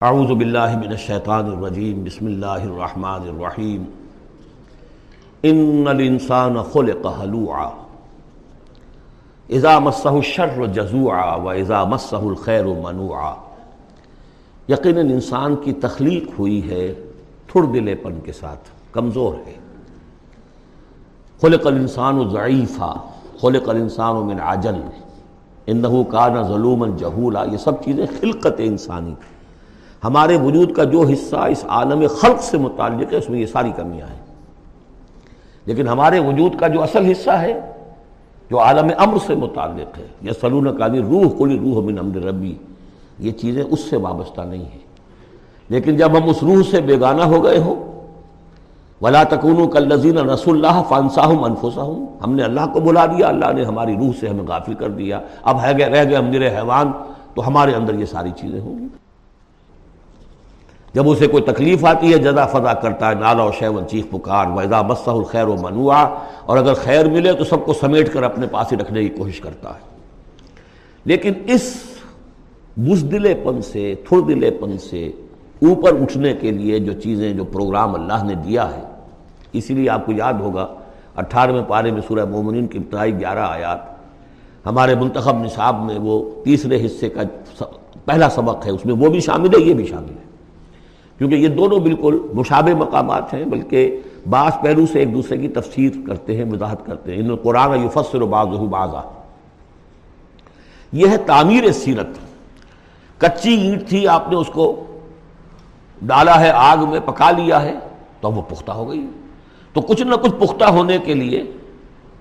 [0.00, 3.84] اعوذ باللہ من الشیطان الرجیم، بسم اللہ الرحمن الرحیم۔
[5.42, 7.68] ان الانسان خلق حلوعا۔
[9.48, 13.34] اذا مسہ الشر جزوعا و اذا مسہ الخیر منوعا۔
[14.68, 16.94] یقینا انسان کی تخلیق ہوئی ہے
[17.46, 19.54] تھر دلے پن کے ساتھ، کمزور ہے۔
[21.40, 22.94] خلق الانسان ضعیفا،
[23.40, 24.80] خلق الانسان من عجل۔
[25.66, 29.14] انہو کان ظلوما جہولا، یہ سب چیزیں خلقت انسانی۔
[30.04, 33.72] ہمارے وجود کا جو حصہ اس عالم خلق سے متعلق ہے، اس میں یہ ساری
[33.76, 34.20] کمیاں ہیں۔
[35.66, 37.60] لیکن ہمارے وجود کا جو اصل حصہ ہے،
[38.50, 42.54] جو عالم امر سے متعلق ہے یا سلون قادی روح کلی روح من امر ربی،
[43.18, 44.90] یہ چیزیں اس سے وابستہ نہیں ہیں۔
[45.68, 47.90] لیکن جب ہم اس روح سے بیگانہ ہو گئے ہوں،
[49.02, 53.64] ولا تکون کلزین رس اللہ فانساہم انفسہم ہم نے اللہ کو بلا دیا، اللہ نے
[53.64, 56.92] ہماری روح سے ہمیں غافل کر دیا۔ اب ہے گئے، رہ گئے ہم حیوان،
[57.34, 58.86] تو ہمارے اندر یہ ساری چیزیں ہوں۔ گی
[60.94, 64.46] جب اسے کوئی تکلیف آتی ہے، جزا فضا کرتا ہے، نالا و شیون چیخ پکار
[64.46, 68.46] ویزا مسح الخیر و منوع، اور اگر خیر ملے تو سب کو سمیٹ کر اپنے
[68.46, 69.88] پاس ہی رکھنے کی کوشش کرتا ہے۔
[71.04, 71.74] لیکن اس
[72.76, 75.06] بزدلے پن سے تھر دلے پن سے
[75.62, 78.82] اوپر اٹھنے کے لیے جو چیزیں، جو پروگرام اللہ نے دیا ہے،
[79.52, 80.66] اسی لیے آپ کو یاد ہوگا،
[81.16, 83.78] اٹھارہویں پارے میں سورہ مومنین کی ابتدائی گیارہ آیات،
[84.66, 87.22] ہمارے منتخب نصاب میں وہ تیسرے حصے کا
[88.04, 90.19] پہلا سبق ہے، اس میں وہ بھی شامل ہے، یہ بھی شامل ہے۔
[91.20, 95.92] کیونکہ یہ دونوں بالکل مشابہ مقامات ہیں، بلکہ بعض پہلو سے ایک دوسرے کی تفسیر
[96.06, 99.00] کرتے ہیں، وضاحت کرتے ہیں۔ ان قرآن یفسر بعض بازا
[100.92, 102.06] یہ ہے تعمیر سیرت۔
[103.18, 104.84] کچی اینٹ تھی، آپ نے اس کو
[106.02, 107.74] ڈالا ہے، آگ میں پکا لیا ہے،
[108.20, 109.06] تو وہ پختہ ہو گئی۔
[109.72, 111.44] تو کچھ نہ کچھ پختہ ہونے کے لیے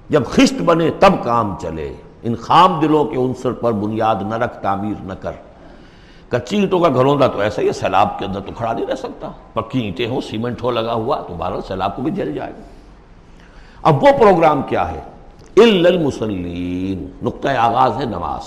[0.09, 4.59] جب خشت بنے، تب کام چلے۔ ان خام دلوں کے عنصر پر بنیاد نہ رکھ،
[4.59, 5.31] تعمیر نہ کر۔
[6.30, 9.31] کچی اینٹوں کا گھروں تو ایسا ہی سیلاب کے اندر تو کھڑا نہیں رہ سکتا۔
[9.53, 12.62] پکی اینٹیں ہوں، سیمنٹ ہو، لگا ہوا تو بہرحال سیلاب کو بھی جل جائے گا۔
[13.81, 15.00] اب وہ پروگرام کیا ہے؟
[15.57, 18.41] المسلین نقطۂ آغاز ہے نماز۔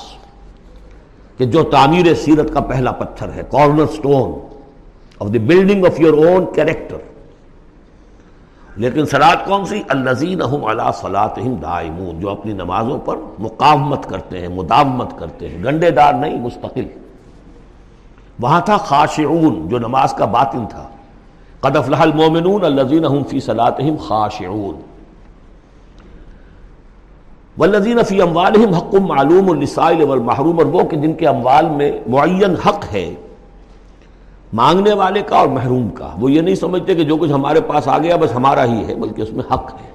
[1.38, 4.56] کہ جو تعمیر سیرت کا پہلا پتھر ہے corner stone
[5.20, 6.96] of the building of your own character
[8.76, 14.48] لیکن سلاد کون سی؟ الزین اللہ صلاحم دائمون، جو اپنی نمازوں پر مقامت کرتے ہیں،
[14.48, 17.01] مداومت کرتے ہیں۔ گنڈے دار نہیں، مستقل۔
[18.42, 20.88] وہاں تھا خاشعون، جو نماز کا باطن تھا۔
[21.60, 24.80] قد افلح المومنون الذين هم في صلاتهم خاشعون۔
[27.58, 32.54] والذين في اموالهم حق معلوم للسائل والمحروم اور وہ کہ جن کے اموال میں معین
[32.66, 33.14] حق ہے،
[34.52, 37.88] مانگنے والے کا اور محروم کا۔ وہ یہ نہیں سمجھتے کہ جو کچھ ہمارے پاس
[37.88, 39.92] آ گیا بس ہمارا ہی ہے، بلکہ اس میں حق ہے۔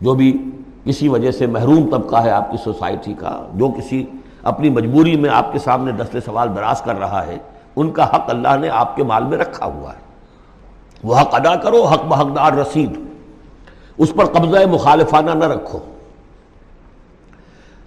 [0.00, 0.50] جو بھی
[0.84, 4.04] کسی وجہ سے محروم طبقہ ہے آپ کی سوسائٹی کا، جو کسی
[4.46, 7.38] اپنی مجبوری میں آپ کے سامنے دستے سوال دراز کر رہا ہے،
[7.76, 9.98] ان کا حق اللہ نے آپ کے مال میں رکھا ہوا ہے۔
[11.04, 13.00] وہ حق ادا کرو، حق بحقدار رسید۔
[13.98, 15.78] اس پر قبضہ مخالفانہ نہ رکھو۔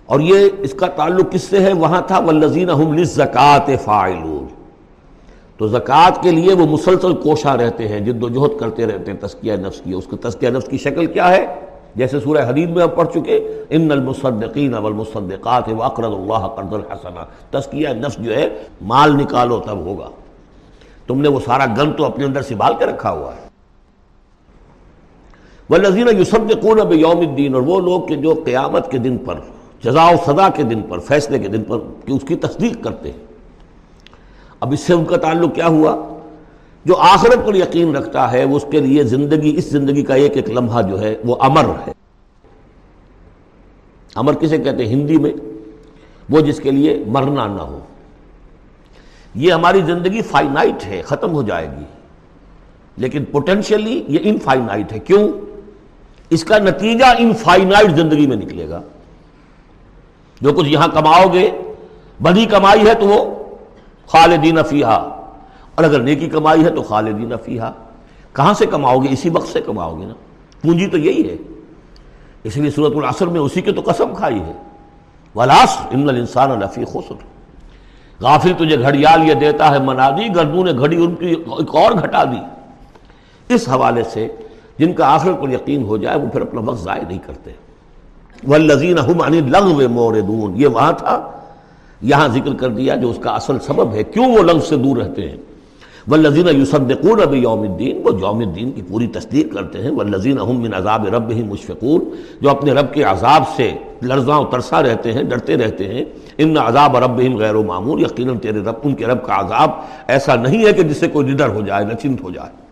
[0.06, 4.48] اور یہ اس کا تعلق کس سے ہے؟ وہاں تھا والذین هم للزکات فاعلون۔
[5.58, 9.20] تو زکوٰۃ کے لیے وہ مسلسل کوشاں رہتے ہیں، جد و جہد کرتے رہتے ہیں
[9.20, 11.46] تسکیہ نفس کی۔ اس کو تسکیہ نفس کی شکل کیا ہے؟
[12.00, 17.90] جیسے سورہ حدید میں ہم پڑھ چکے ان المصدقین والمصدقات واقرض اللہ قرض الحسنہ تسکیہ
[17.90, 18.50] نفس جو ہے،
[18.82, 20.10] مال نکالو تب ہوگا۔
[21.08, 23.48] تم نے وہ سارا گن تو اپنے اندر سنبھال کے رکھا ہوا ہے۔
[25.70, 29.36] والذین یصدقون بیوم الدین اور وہ لوگ کہ جو قیامت کے دن پر
[29.84, 33.12] جزا و سزا کے دن پر، فیصلے کے دن پر، کہ اس کی تصدیق کرتے
[33.12, 33.26] ہیں۔
[34.60, 36.19] اب اس سے ان کا تعلق کیا ہوا؟
[36.90, 40.36] جو آخرت پر یقین رکھتا ہے، وہ اس کے لیے زندگی، اس زندگی کا ایک
[40.36, 41.92] ایک لمحہ جو ہے، وہ امر ہے۔
[44.16, 45.32] امر کسے کہتے ہیں؟ ہندی میں۔
[46.30, 47.80] وہ جس کے لیے مرنا نہ ہو۔
[49.36, 51.84] یہ ہماری زندگی فائنائٹ ہے، ختم ہو جائے گی۔
[52.98, 55.30] لیکن پوٹینشلی یہ انفائنائٹ ہے۔ کیوں؟
[56.30, 58.82] اس کا نتیجہ انفائنائٹ زندگی میں نکلے گا۔
[60.42, 61.52] جو کچھ یہاں کماؤ گے
[62.20, 63.36] بدی کمائی ہے تو وہ
[64.08, 65.19] خالدین فیہا۔
[65.80, 67.72] اور اگر نیکی کمائی ہے تو خالدین فیہا۔
[68.34, 70.14] کہاں سے کماؤ گے؟ اسی وقت سے کماؤ گے نا۔
[70.62, 71.36] پونجی تو یہی ہے۔
[72.44, 74.52] اس لیے صورت العصر میں اسی کی تو قسم کھائی ہے۔
[75.36, 77.14] ولاس ان الانسان الفی خسر۔
[78.22, 81.92] غافل تجھے گھڑیال یہ دیتا ہے منا دی گردوں نے گھڑی ان کی ایک اور
[81.92, 82.40] گھٹا دی۔
[83.54, 84.28] اس حوالے سے
[84.78, 87.52] جن کا آخر پر یقین ہو جائے، وہ پھر اپنا وقت ضائع نہیں کرتے۔
[88.48, 91.32] والذین هم عن اللغو موردون۔ یہ وہاں تھا،
[92.02, 94.98] یہاں ذکر کر دیا جو اس کا اصل سبب ہے۔ کیوں وہ لغو سے دور
[94.98, 95.38] رہتے ہیں؟
[96.10, 100.74] والذین یصدقون بیوم الدین، وہ یوم الدین کی پوری تصدیق کرتے ہیں، والذین هم من
[100.74, 102.00] عذاب ربهم مشفقون،
[102.42, 103.72] جو اپنے رب کے عذاب سے
[104.02, 106.06] لرزاں و ترسا رہتے ہیں، ڈرتے رہتے ہیں،
[106.38, 109.72] ان عذاب ربهم غیر و معمول، یقیناً تیرے رب، ان کے رب کا عذاب
[110.08, 112.70] ایسا نہیں ہے کہ جس سے کوئی نڈر ہو جائے، نچنت ہو جائے۔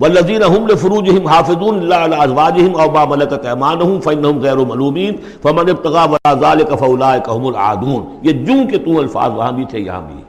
[0.00, 5.70] والذین هم لفروجهم حافظون الا على ازواجهم او ما ملكت ايمانهم فانهم غیر ملومین، فمن
[5.70, 10.00] ابتغى وراء ذلك فاولئك هم العادون۔ یہ جوں کہ تو الفاظ وہاں بھی تھے، یہاں
[10.00, 10.22] بھی۔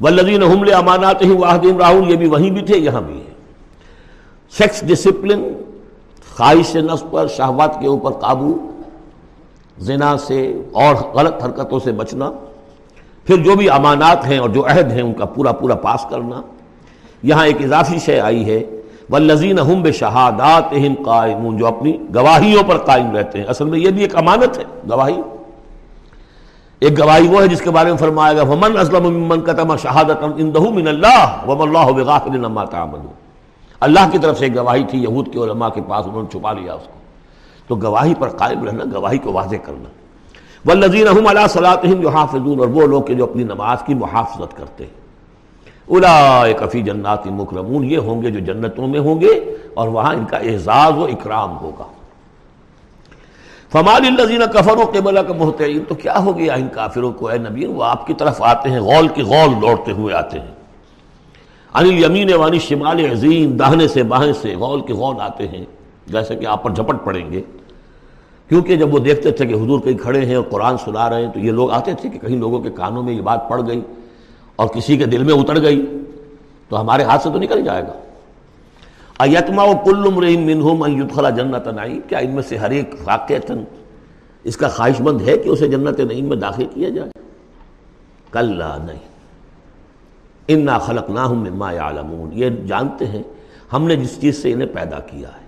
[0.00, 3.32] والذین حمل امانات ہی واحد راہل یہ بھی وہیں بھی تھے، یہاں بھی ہے
[4.58, 5.42] سیکس ڈسپلن
[6.36, 8.56] خواہش نفس پر، شہوات کے اوپر قابو،
[9.78, 10.40] زنا سے
[10.72, 12.30] اور غلط حرکتوں سے بچنا،
[13.24, 16.40] پھر جو بھی امانات ہیں اور جو عہد ہیں، ان کا پورا پورا پاس کرنا۔
[17.22, 18.62] یہاں ایک اضافی شے آئی ہے
[19.10, 20.74] والذین ہم بے شہادات
[21.04, 24.64] قائمون، جو اپنی گواہیوں پر قائم رہتے ہیں۔ اصل میں یہ بھی ایک امانت ہے،
[24.90, 25.20] گواہی۔
[26.80, 30.22] ایک گواہی وہ ہے جس کے بارے میں فرمایا گا ومن اسلم ممن کتم شہادت
[30.22, 33.12] اندہ من اللہ وم اللہ بغافل عما تعملون.
[33.80, 36.52] اللہ کی طرف سے ایک گواہی تھی، یہود کے علماء کے پاس انہوں نے چھپا
[36.52, 36.92] لیا اس کو۔
[37.66, 39.88] تو گواہی پر قائم رہنا، گواہی کو واضح کرنا۔
[40.66, 44.84] والذین هم علی صلاتهم یحافظون اور وہ لوگ کہ جو اپنی نماز کی محافظت کرتے
[44.84, 45.00] ہیں۔
[45.86, 50.24] اولئک فی جنات مکرمون، یہ ہوں گے جو جنتوں میں ہوں گے، اور وہاں ان
[50.24, 51.84] کا اعزاز و اکرام ہوگا۔
[53.72, 57.38] فمال الزین کفر و قبل کا محتعین تو کیا ہو گیا ان کافروں کو؟ اے
[57.38, 60.54] نبی، وہ آپ کی طرف آتے ہیں، غول کی غول دوڑتے ہوئے آتے ہیں۔
[61.74, 65.64] انل یمین وانی شمال عظیم داہنے سے باہیں سے غول کی غول آتے ہیں،
[66.06, 67.42] جیسے کہ آپ پر جھپٹ پڑیں گے۔
[68.48, 71.32] کیونکہ جب وہ دیکھتے تھے کہ حضور کہیں کھڑے ہیں اور قرآن سنا رہے ہیں،
[71.32, 73.80] تو یہ لوگ آتے تھے کہ کہیں لوگوں کے کانوں میں یہ بات پڑ گئی
[74.56, 75.86] اور کسی کے دل میں اتر گئی،
[76.68, 77.92] تو ہمارے ہاتھ سے تو نکل جائے گا۔
[79.20, 83.58] ایتما و کل مرین منہم ان جنت نعیم؟ کیا ان میں سے ہر ایک واقعتاً
[84.44, 87.10] اس کا خواہش مند ہے کہ اسے جنت نعیم میں داخل کیا جائے؟
[88.30, 88.98] کل نہیں۔
[90.48, 93.22] انا خلق نہ ہوں مما یعلمون۔ یہ جانتے ہیں،
[93.72, 95.46] ہم نے جس چیز سے انہیں پیدا کیا ہے۔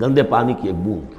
[0.00, 1.14] گندے پانی کی ایک بوند۔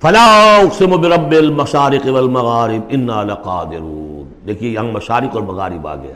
[0.00, 6.14] فلا اقسم برب المشارق والمغارب، انا لقادرون۔ دیکھیے، یہاں مشارق اور مغارب آ گیا۔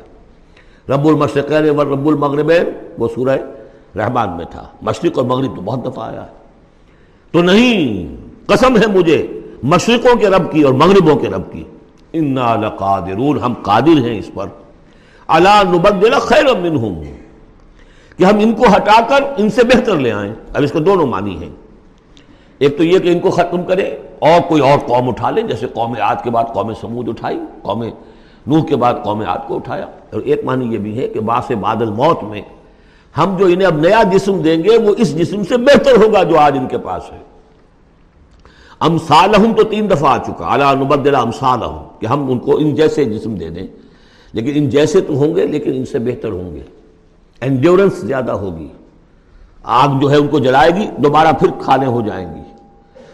[0.94, 2.64] رب المشرقین و رب المغربین،
[2.98, 3.38] وہ سورہ
[3.96, 6.30] رحمان میں تھا، مشرق اور مغرب تو بہت دفعہ آیا ہے۔
[7.30, 8.16] تو نہیں،
[8.46, 11.64] قسم ہے مجھے، مشرقوں کے رب کی اور مغربوں کے رب کی۔
[12.12, 14.46] انا لقادرون، ہم قادر ہیں اس پر۔
[15.26, 17.02] اللہ نبدل خیر منہم
[18.16, 21.06] کہ ہم ان کو ہٹا کر ان سے بہتر لے آئیں۔ اب اس کے دونوں
[21.06, 21.50] معنی ہیں۔
[22.58, 23.84] ایک تو یہ کہ ان کو ختم کرے
[24.18, 27.84] اور کوئی اور قوم اٹھا لیں، جیسے قوم عاد کے بعد قوم سمود اٹھائی، قوم
[28.46, 31.52] نوح کے بعد قوم عاد کو اٹھایا۔ اور ایک معنی یہ بھی ہے کہ باس
[31.60, 32.42] بادل موت میں
[33.18, 36.38] ہم جو انہیں اب نیا جسم دیں گے وہ اس جسم سے بہتر ہوگا جو
[36.38, 37.18] آج ان کے پاس ہے۔
[38.80, 43.04] امسالہم تو تین دفعہ آ چکا۔ اعلیٰ نبدلہ امسالہم کہ ہم ان کو ان جیسے
[43.04, 43.66] جسم دے دیں۔
[44.32, 46.60] لیکن ان جیسے تو ہوں گے، لیکن ان سے بہتر ہوں گے۔
[47.40, 48.68] انڈیورنس زیادہ ہوگی۔
[49.62, 52.40] آگ جو ہے ان کو جلائے گی، دوبارہ پھر کھانے ہو جائیں گی۔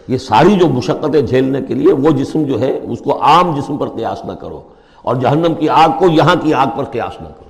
[0.08, 3.76] یہ ساری جو مشقتیں جھیلنے کے لیے وہ جسم جو ہے، اس کو عام جسم
[3.76, 4.62] پر قیاس نہ کرو۔
[5.02, 7.45] اور جہنم کی آگ کو یہاں کی آگ پر قیاس نہ کرو۔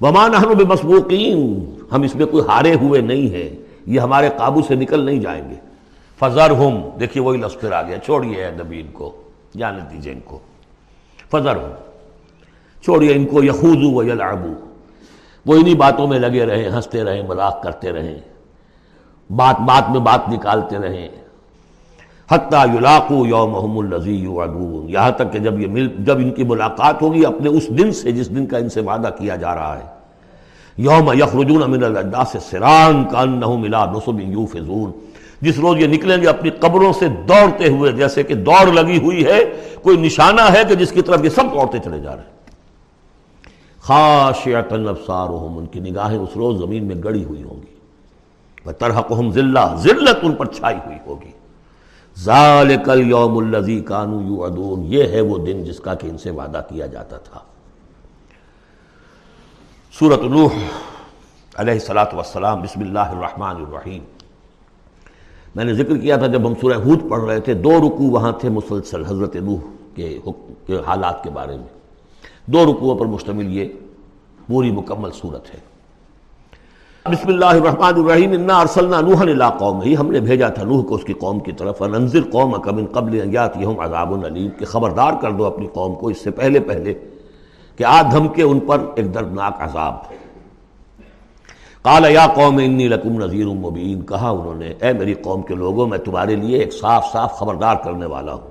[0.00, 1.38] ومان بے مسبوقین
[1.92, 3.48] ہم اس میں کوئی ہارے ہوئے نہیں ہیں،
[3.86, 5.54] یہ ہمارے قابو سے نکل نہیں جائیں گے۔
[6.18, 9.12] فضر ہم دیکھیے وہی لفظ پھر آ گیا چھوڑیے نبی ان کو
[9.56, 10.38] جانے دیجیے ان کو۔
[11.30, 11.70] فضر ہم
[12.84, 14.54] چھوڑیے ان کو، یخوضو و یلعبو
[15.46, 18.18] وہ انہی باتوں میں لگے رہیں، ہنستے رہیں، مذاق کرتے رہیں،
[19.30, 21.08] بات بات میں بات نکالتے رہیں۔
[22.30, 27.02] حتیٰ یلاقو یوم الزی یعدون یہاں تک کہ جب یہ مل جب ان کی ملاقات
[27.02, 29.84] ہوگی اپنے اس دن سے جس دن کا ان سے وعدہ کیا جا رہا ہے۔
[30.78, 34.90] یوم یخرجون من الاجداس سران کانہم الى نصب یوفزون۔
[35.40, 39.24] جس روز یہ نکلیں گے اپنی قبروں سے دوڑتے ہوئے، جیسے کہ دوڑ لگی ہوئی
[39.24, 39.44] ہے،
[39.82, 42.36] کوئی نشانہ ہے کہ جس کی طرف یہ سب دوڑتے چلے جا رہے ہیں۔
[43.80, 47.76] خاشعت ابصارہم، ان کی نگاہیں اس روز زمین میں گڑی ہوئی ہوں گی۔
[48.66, 51.35] وترحقہم ذلہ ذلت ان پر چھائی ہوئی ہوگی۔
[52.16, 56.62] ذالک اليوم الذی کانوا یعدون یہ ہے وہ دن جس کا کہ ان سے وعدہ
[56.68, 57.40] کیا جاتا تھا۔
[59.98, 60.50] سورۃ نوح
[61.56, 64.04] علیہ الصلوۃ والسلام، بسم اللہ الرحمن الرحیم۔
[65.54, 68.32] میں نے ذکر کیا تھا جب ہم سورہ ہود پڑھ رہے تھے، دو رکوع وہاں
[68.32, 69.60] تھے مسلسل حضرت نوح
[69.94, 70.18] کے
[70.66, 71.72] کے حالات کے بارے میں۔
[72.46, 73.68] دو رکوعوں پر مشتمل یہ
[74.46, 75.75] پوری مکمل صورت ہے۔
[77.10, 80.82] بسم اللہ الرحمن الرحیم، انا ارسلنا نوحا الى قوم ہی ہم نے بھیجا تھا نوح
[80.84, 84.64] کو اس کی قوم کی طرف اننذر قوم من قبل ان یاتیہم عذاب علیم کہ
[84.66, 86.94] خبردار کر دو اپنی قوم کو اس سے پہلے پہلے
[87.78, 89.94] کہ آ دھم کے ان پر ایک دردناک عذاب۔
[91.84, 95.86] قال یا قوم انی لکم نذیر مبین کہا انہوں نے، اے میری قوم کے لوگوں،
[95.86, 98.50] میں تمہارے لیے ایک صاف صاف خبردار کرنے والا ہوں۔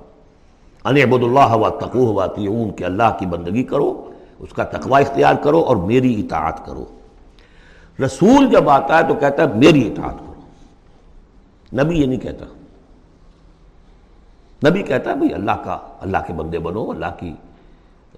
[0.86, 3.94] ان عبد اللہ و تقوہ واطیعون کہ اللہ کی بندگی کرو،
[4.40, 6.86] اس کا تقوی اختیار کرو اور میری اطاعت کرو۔
[8.00, 10.34] رسول جب آتا ہے تو کہتا ہے میری اطاعت کرو۔
[11.82, 12.46] نبی یہ نہیں کہتا۔
[14.70, 17.34] نبی کہتا ہے بھائی اللہ کا، اللہ کے بندے بنو، اللہ کی،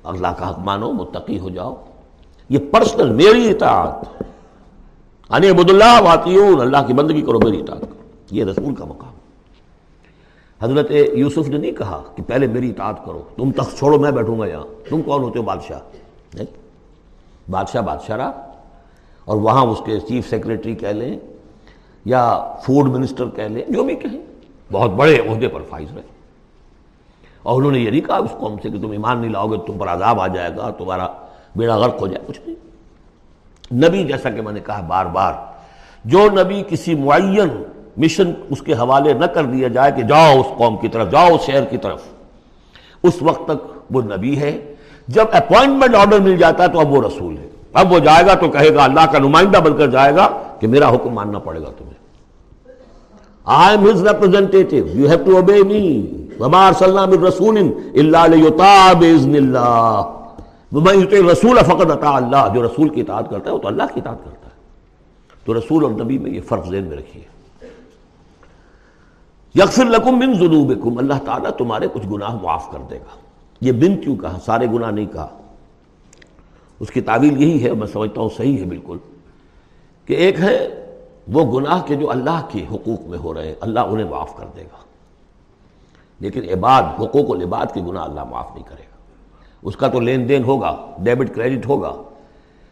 [0.04, 1.86] اللہ کا حق مانو، متقی ہو جاؤ۔
[2.50, 7.82] یہ پرسنل میری اطاعت۔ یعنی انی عبد اللہ واتیون اللہ کی بندگی کرو، میری اطاعت
[7.82, 9.14] کرو۔ یہ رسول کا مقام۔
[10.62, 14.40] حضرت یوسف نے نہیں کہا کہ پہلے میری اطاعت کرو، تم تخت چھوڑو، میں بیٹھوں
[14.40, 15.80] گا یہاں۔ تم کون ہوتے ہو بادشاہ؟
[16.34, 16.48] نہیں۔
[17.52, 18.52] بادشاہ بادشاہ رہا۔
[19.28, 21.20] اور وہاں اس کے چیف سیکرٹری کہہ لیں
[22.06, 24.22] یا فوڈ منسٹر کہہ لیں، جو بھی کہیں۔
[24.72, 26.02] بہت بڑے عہدے پر فائز رہے
[27.44, 29.58] اور انہوں نے یہ نہیں کہا اس قوم سے کہ تم ایمان نہیں لاؤ گے،
[29.68, 31.08] تم پر عذاب آ جائے گا، تمہارا
[31.56, 32.56] بیڑا غرق ہو جائے، کچھ نہیں۔
[33.88, 35.34] نبی جیسا کہ میں نے کہا بار بار،
[36.06, 37.64] جو نبی کسی معین
[37.98, 41.36] مشن اس کے حوالے نہ کر دیا جائے کہ جاؤ اس قوم کی طرف، جاؤ
[41.36, 42.04] اس شہر کی طرف۔
[43.04, 44.74] اس وقت تک وہ نبی ہے۔
[45.08, 48.34] جب اپوائنٹمنٹ آرڈر مل جاتا ہے تو اب وہ رسول ہے۔ اب وہ جائے گا
[48.34, 50.28] تو کہے گا اللہ کا نمائندہ بن کر جائے گا
[50.60, 51.94] کہ میرا حکم ماننا پڑے گا تمہیں۔
[53.46, 56.06] I am his representative you have to obey me
[56.40, 57.58] وما ارسلنا من رسول
[61.32, 64.24] رسول فقط عطا اللہ جو رسول کی اطاعت کرتا ہے وہ تو اللہ کی اطاعت
[64.24, 64.56] کرتا ہے۔
[65.46, 67.24] تو رسول اور نبی میں یہ فرق ذہن میں رکھیے۔
[69.56, 73.16] یکفر لکم من ذنوبکم اللہ تعالیٰ تمہارے کچھ گناہ معاف کر دے گا۔
[73.62, 75.28] یہ بن کیوں کہا؟ سارے گناہ نہیں کہا۔
[76.80, 78.98] اس کی تعویل یہی ہے، میں سمجھتا ہوں صحیح ہے بالکل،
[80.06, 80.68] کہ ایک ہے
[81.28, 84.46] وہ گناہ کے جو اللہ کے حقوق میں ہو رہے ہیں، اللہ انہیں معاف کر
[84.56, 84.78] دے گا۔
[86.20, 88.98] لیکن عباد، حقوق و لباد کے گناہ اللہ معاف نہیں کرے گا۔
[89.62, 91.96] اس کا تو لین دین ہوگا، ڈیبٹ کریڈٹ ہوگا۔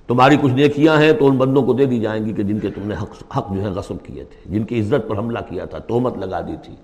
[0.08, 2.70] تمہاری کچھ نیکیاں ہیں تو ان بندوں کو دے دی جائیں گی کہ جن کے
[2.70, 5.66] تم نے حق حق جو ہے غصب کیے تھے، جن کی عزت پر حملہ کیا
[5.66, 6.76] تھا تہمت لگا دی تھی۔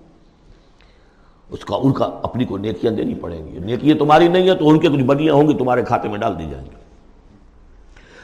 [1.50, 4.68] اس کا، ان کا اپنی کو نیکیاں دینی پڑیں گی۔ نیکیاں تمہاری نہیں ہیں تو
[4.68, 6.81] ان کے کچھ بدیاں ہوں گی، تمہارے کھاتے میں ڈال دی جائیں گی۔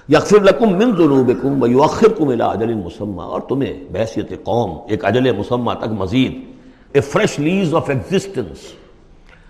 [0.09, 3.23] یکفر لکم من ذنوبکم ویؤخرکم الى اجل مسمى.
[3.23, 6.45] اور تمہیں بحثیت قوم، ایک اجل مسمى تک مزید
[6.93, 8.59] a fresh lease of existence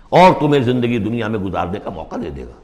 [0.09, 2.59] اور تمہیں زندگی دنیا میں گزارنے کا موقع دے دے گا۔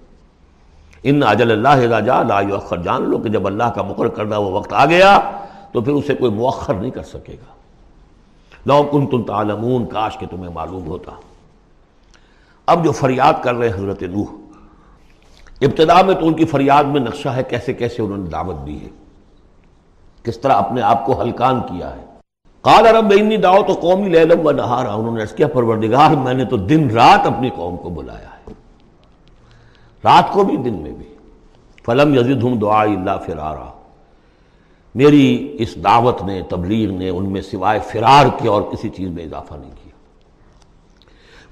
[1.03, 2.77] ان اجل اللہ جا لا یؤخر.
[2.77, 5.31] جان لو کہ جب اللہ کا مقرر کردہ وہ وقت آ گیا،
[5.71, 7.53] تو پھر اسے کوئی مؤخر نہیں کر سکے گا۔
[8.65, 11.11] لو کنتم تعلمون، کاش کہ تمہیں معلوم ہوتا۔
[12.65, 14.25] اب جو فریاد کر رہے حضرت نوح
[15.61, 18.81] ابتدا میں تو ان کی فریاد میں نقشہ ہے کیسے کیسے انہوں نے دعوت دی
[18.81, 18.89] ہے۔
[20.23, 22.05] کس طرح اپنے آپ کو ہلکان کیا ہے۔
[22.61, 26.45] قال رب انی دعو تو قومی لیلم و نہارا۔ انہوں نے کیا، پروردگار، میں نے
[26.45, 28.53] تو دن رات اپنی قوم کو بلایا ہے۔
[30.03, 31.15] رات کو بھی، دن میں بھی۔
[31.85, 33.71] فلم یزد ہوں دعا اللہ فرارا۔
[34.95, 39.23] میری اس دعوت نے، تبلیغ نے ان میں سوائے فرار کے اور کسی چیز میں
[39.23, 39.94] اضافہ نہیں کیا۔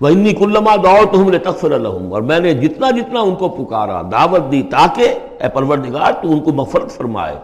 [0.03, 3.35] وہ انی کلما دعو تو ہم نے تخفر الحم اور میں نے جتنا جتنا ان
[3.35, 7.35] کو پکارا دعوت دی تاکہ اے پروردگار تو ان کو مفرت فرمائے۔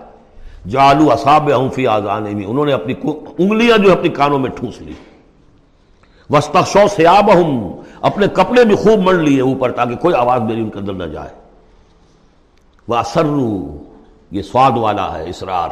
[0.69, 2.93] جالو اصاب فی آزانے میں انہوں نے اپنی
[3.37, 4.93] انگلیاں جو اپنی کانوں میں ٹھوس لی۔
[6.29, 7.29] وسطو سیاب
[8.01, 11.03] اپنے کپڑے بھی خوب مڑ لیے اوپر تاکہ کوئی آواز میری ان کے اندر نہ
[11.03, 11.29] جائے۔
[12.87, 13.77] وہ اسرو
[14.31, 15.69] یہ سواد والا ہے، اسرار۔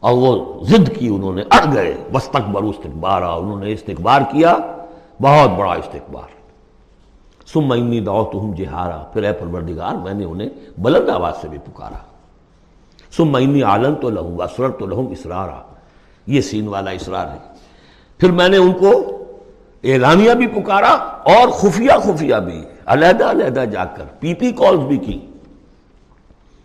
[0.00, 4.56] اور وہ ضد کی انہوں نے، اڑ گئے۔ وسطک استقبار انہوں نے استقبار کیا۔
[5.22, 6.34] بہت بڑا استقبار
[7.46, 11.58] سم انی دعوت ہوں جہارا۔ پھر اے پروردگار، میں نے انہیں بلند آواز سے بھی
[11.58, 11.98] پکارا۔
[13.10, 15.60] سم انی عالم تو لہوں اسرر تو لہوں اسرارا۔
[16.26, 17.38] یہ سین والا اسرار ہے۔
[18.18, 19.18] پھر میں نے ان کو
[19.84, 20.90] اعلانیہ بھی پکارا
[21.34, 25.26] اور خفیہ خفیہ بھی، علیحدہ علیحدہ جا کر پی پی کالز بھی کی۔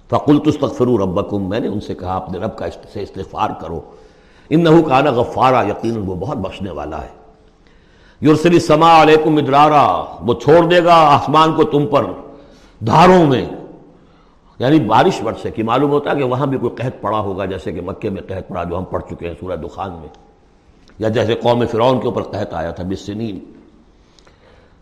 [0.10, 3.82] فقل تستغفروا ربکم، میں نے ان سے کہا، اپنے رب کا سے استغفار کرو۔
[4.50, 7.19] ان نحو کانا غفارا، یقیناً وہ بہت بخشنے والا ہے۔
[8.22, 12.06] یورسلی سما علیکم مدرارا، وہ چھوڑ دے گا آسمان کو تم پر
[12.86, 13.46] دھاروں میں۔
[14.60, 17.72] یعنی بارش برسے کی معلوم ہوتا ہے کہ وہاں بھی کوئی قحط پڑا ہوگا، جیسے
[17.72, 20.08] کہ مکے میں قحط پڑا جو ہم پڑھ چکے ہیں سورہ دخان میں۔
[21.00, 23.40] یا جیسے قوم فرعون کے اوپر قحط آیا تھا بسنین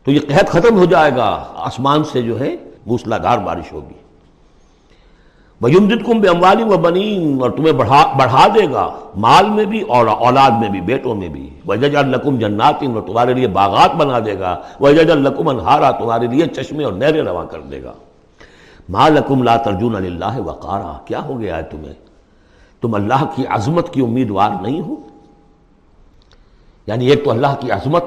[0.04, 4.07] تو یہ قحط ختم ہو جائے گا، آسمان سے جو ہے موسلا دھار بارش ہوگی۔
[5.62, 10.08] کم بے اموالی و بنین اور تمہیں بڑھا بڑھا دے گا، مال میں بھی اور
[10.08, 14.40] اولاد میں بھی، بیٹوں میں بھی۔ وجج القم جناتن اور تمہارے لیے باغات بنا دے
[14.40, 17.94] گا۔ وجج القم انہارا، تمہارے لیے چشمے اور نہریں رواں کر دے گا۔
[18.90, 21.94] مالکم لا ترجون اللہ وقارا۔ کیا ہو گیا ہے تمہیں؟
[22.82, 24.96] تم اللہ کی عظمت کی امیدوار نہیں ہو؟
[26.88, 28.04] یعنی ایک تو اللہ کی عظمت،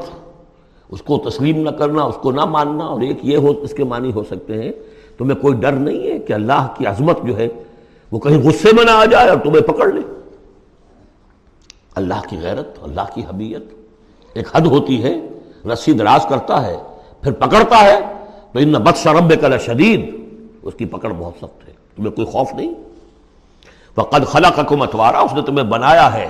[0.88, 3.85] اس کو تسلیم نہ کرنا، اس کو نہ ماننا، اور ایک یہ ہو، اس کے
[3.85, 4.73] معنی ہو سکتے ہیں
[5.21, 7.49] تمہیں کوئی ڈر نہیں ہے کہ اللہ کی عظمت جو ہے
[8.12, 10.00] وہ کہیں غصے میں نہ آ جائے اور تمہیں پکڑ لے؟
[11.95, 13.62] اللہ کی غیرت، اللہ کی حبیت
[14.37, 15.15] ایک حد ہوتی ہے،
[15.73, 16.77] رسی دراز کرتا ہے،
[17.23, 17.99] پھر پکڑتا ہے،
[18.53, 20.11] تو ان بخش رب کل شدید
[20.62, 22.75] اس کی پکڑ بہت سخت ہے، تمہیں کوئی خوف نہیں؟
[23.95, 26.29] قد خلا حکومت وارا اس نے تمہیں بنایا ہے،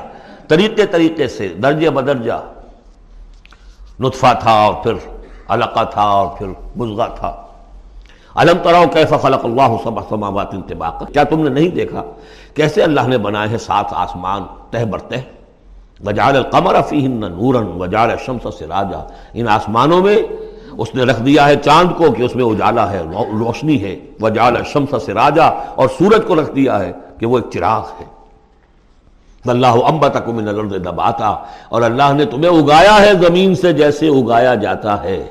[0.48, 2.40] طریقے طریقے سے درجے بدرجہ،
[4.00, 4.94] نطفہ تھا اور پھر
[5.48, 6.46] علقہ تھا اور پھر
[6.78, 7.30] بزغہ تھا۔
[8.36, 12.02] علم تراؤ کیسا خلق اللہ سب سماوات انتباق کیا تم نے نہیں دیکھا
[12.54, 15.14] کیسے اللہ نے بنائے ہیں سات آسمان تہ برتہ
[16.06, 19.00] وجال القمر فیہن نورن وجال الشمس سراجا۔
[19.34, 20.16] ان آسمانوں میں
[20.78, 23.02] اس نے رکھ دیا ہے چاند کو کہ اس میں اجالا ہے
[23.40, 27.82] روشنی ہے۔ وجال الشمس سراجا اور سورج کو رکھ دیا ہے کہ وہ ایک چراغ
[28.00, 28.04] ہے۔
[29.50, 31.34] اللہ امبا من الارض دباتا
[31.68, 35.28] اور اللہ نے تمہیں اگایا ہے زمین سے جیسے اگایا جاتا ہے۔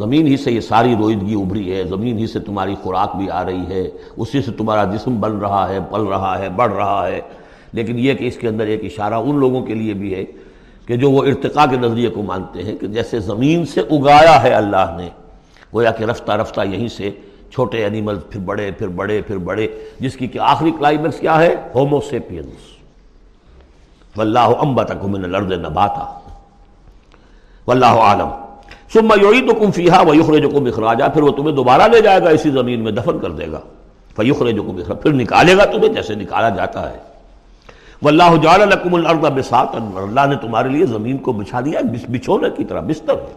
[0.00, 3.44] زمین ہی سے یہ ساری روئدگی ابھری ہے، زمین ہی سے تمہاری خوراک بھی آ
[3.44, 7.20] رہی ہے، اسی سے تمہارا جسم بن رہا ہے، پل رہا ہے، بڑھ رہا ہے۔
[7.72, 10.24] لیکن یہ کہ اس کے اندر ایک اشارہ ان لوگوں کے لیے بھی ہے
[10.86, 14.52] کہ جو وہ ارتقاء کے نظریے کو مانتے ہیں کہ جیسے زمین سے اگایا ہے
[14.54, 15.08] اللہ نے،
[15.74, 17.10] گویا کہ رفتہ رفتہ یہیں سے
[17.50, 19.66] چھوٹے اینیمل پھر بڑے پھر بڑے پھر بڑے،
[20.00, 22.78] جس کی کہ آخری کلائمیکس کیا ہے؟ ہوموسیپینس
[24.16, 26.04] واللہ امبتکم من الارض نباتا۔
[27.66, 28.49] واللہ عالم
[28.92, 32.92] ثم یعیدکم فیہا ویخرجکم اخراجا پھر وہ تمہیں دوبارہ لے جائے گا اسی زمین میں
[32.92, 33.60] دفن کر دے گا۔
[34.16, 36.98] فیخرجکم اخراجا پھر نکالے گا تمہیں جیسے نکالا جاتا ہے۔
[38.02, 42.64] واللہ جعل لکم الارض بساطا اللہ نے تمہارے لیے زمین کو بچھا دیا بچھونے کی
[42.64, 43.34] طرح، بستر ہے۔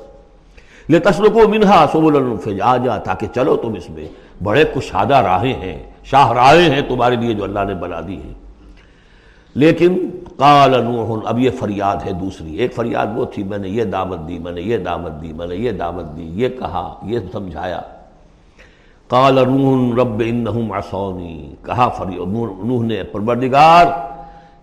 [0.90, 4.08] لے تسلکو منہا سبل الفجاجا تاکہ چلو تم اس میں
[4.44, 8.34] بڑے کشادہ راہیں ہیں، شاہ راہیں ہیں تمہارے لیے جو اللہ نے بنا دی ہیں۔
[9.56, 13.84] لیکن قال نوح، اب یہ فریاد ہے دوسری، ایک فریاد وہ تھی، میں نے یہ
[13.84, 17.20] دعوت دی، میں نے یہ دعوت دی، میں نے یہ دعوت دی، یہ کہا، یہ
[17.32, 17.82] سمجھایا۔
[19.08, 22.04] قال نوح، رب انہم عصونی۔ کہا
[22.64, 23.86] نوح نے، پروردگار،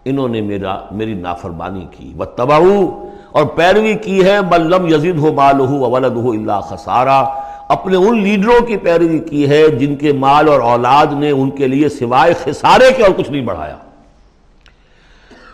[0.05, 5.61] انہوں نے میرا، میری نافرمانی کی۔ وَتَّبَعُوا اور پیروی کی ہے بلم یزید ہو مال
[5.61, 7.25] ہو اولد ہو اللہ خسارہ۔
[7.69, 11.67] اپنے ان لیڈروں کی پیروی کی ہے، جن کے مال اور اولاد نے ان کے
[11.67, 13.77] لیے سوائے خسارے کے اور کچھ نہیں بڑھایا۔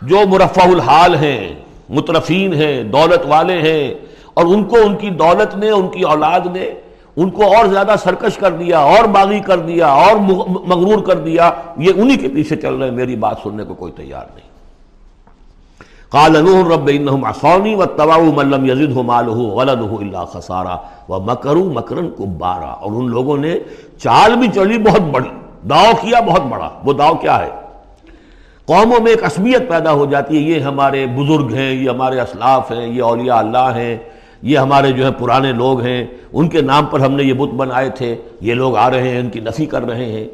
[0.02, 1.54] جو مرفع الحال ہیں،
[1.88, 3.94] مترفین ہیں، دولت والے ہیں،
[4.34, 6.74] اور ان کو ان کی دولت نے، ان کی اولاد نے،
[7.16, 10.16] ان کو اور زیادہ سرکش کر دیا، اور باغی کر دیا، اور
[10.66, 13.92] مغرور کر دیا، یہ انہی کے پیچھے چل رہے ہیں، میری بات سننے کو کوئی
[13.92, 14.46] تیار نہیں۔
[16.10, 20.76] قال نوح رب انہم عصونی واتبعوا من لم یزدہ مالہ ولدہ الا خسارا
[21.08, 23.58] ومکروا مکرن کبارا۔ اور ان لوگوں نے
[24.02, 25.28] چال بھی چلی بہت بڑی،
[25.68, 27.50] داؤ کیا بہت بڑا۔ وہ داؤ کیا ہے؟
[28.66, 32.72] قوموں میں ایک عصمیت پیدا ہو جاتی ہے، یہ ہمارے بزرگ ہیں، یہ ہمارے اسلاف
[32.72, 33.96] ہیں، یہ اولیاء اللہ ہیں،
[34.42, 37.54] یہ ہمارے جو ہے پرانے لوگ ہیں، ان کے نام پر ہم نے یہ بت
[37.54, 40.28] بنائے تھے، یہ لوگ آ رہے ہیں، ان کی نفی کر رہے ہیں۔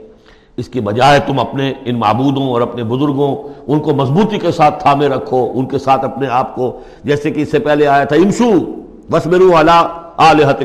[0.56, 4.82] اس کی بجائے تم اپنے ان معبودوں اور اپنے بزرگوں، ان کو مضبوطی کے ساتھ
[4.82, 8.16] تھامے رکھو، ان کے ساتھ اپنے آپ کو، جیسے کہ اس سے پہلے آیا تھا،
[8.16, 8.50] امشو
[9.10, 9.86] بس میرو اعلیٰ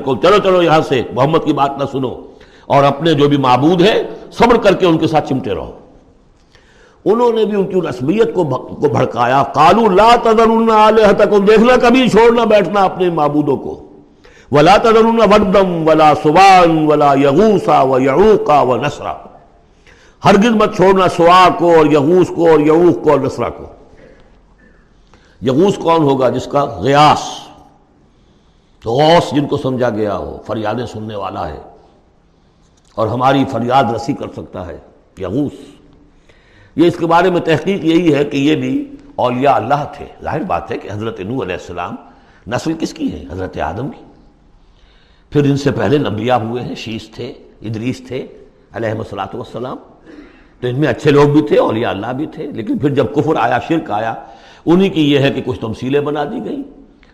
[0.03, 2.15] کو چلو چلو، یہاں سے، محمد کی بات نہ سنو۔
[2.65, 5.71] اور اپنے جو بھی معبود ہیں، صبر کر کے ان کے ساتھ چمٹے رہو۔
[7.12, 8.43] انہوں نے بھی ان کی رسمیت کو
[8.88, 13.84] بھڑکایا۔ کالو لا تذر دیکھنا کبھی چھوڑنا بیٹھنا اپنے معبودوں کو۔
[14.52, 19.13] ولا تذر وردم ولا سوان ولا یغوسا و یعوقا و نسرا
[20.26, 23.63] ہرگز مت چھوڑنا سوا کو اور یغوس کو اور یعوق کو اور نسرا کو۔
[25.41, 27.48] یغوس کون ہوگا جس کا غیاس
[28.86, 31.60] غوث جن کو سمجھا گیا ہو، فریادیں سننے والا ہے۔
[32.96, 34.78] اور ہماری فریاد رسی کر سکتا ہے۔
[35.20, 35.77] یغوس
[36.78, 40.44] یہ اس کے بارے میں تحقیق یہی ہے کہ یہ بھی اولیاء اللہ تھے۔ ظاہر
[40.44, 41.96] بات ہے کہ حضرت نو علیہ السلام
[42.48, 44.04] نسل کس کی ہے حضرت آدم کی۔
[45.30, 48.28] پھر ان سے پہلے نبیہ ہوئے ہیں شیش تھے، ادریس تھے
[48.74, 49.78] علیہ السلاۃ والسلام۔
[50.60, 53.36] تو ان میں اچھے لوگ بھی تھے، اولیاء اللہ بھی تھے، لیکن پھر جب کفر
[53.36, 54.13] آیا، شرک آیا،
[54.66, 56.63] انہی کی یہ ہے کہ کچھ تمثیلیں بنا دی گئیں۔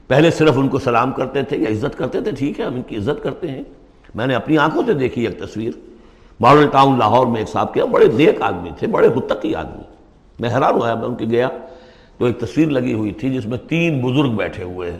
[0.07, 2.81] پہلے صرف ان کو سلام کرتے تھے یا عزت کرتے تھے، ٹھیک ہے، ہم ان
[2.81, 3.63] کی عزت کرتے ہیں۔
[4.15, 5.92] میں نے اپنی آنکھوں سے دیکھی ایک تصویر۔
[6.39, 9.83] ماڈل ٹاؤن لاہور میں ایک صاحب کیا بڑے نیک آدمی تھے، بڑے متقی آدمی۔
[10.39, 11.49] میں حیران ہوا میں ان کے گیا
[12.17, 14.99] تو ایک تصویر لگی ہوئی تھی جس میں تین بزرگ بیٹھے ہوئے ہیں۔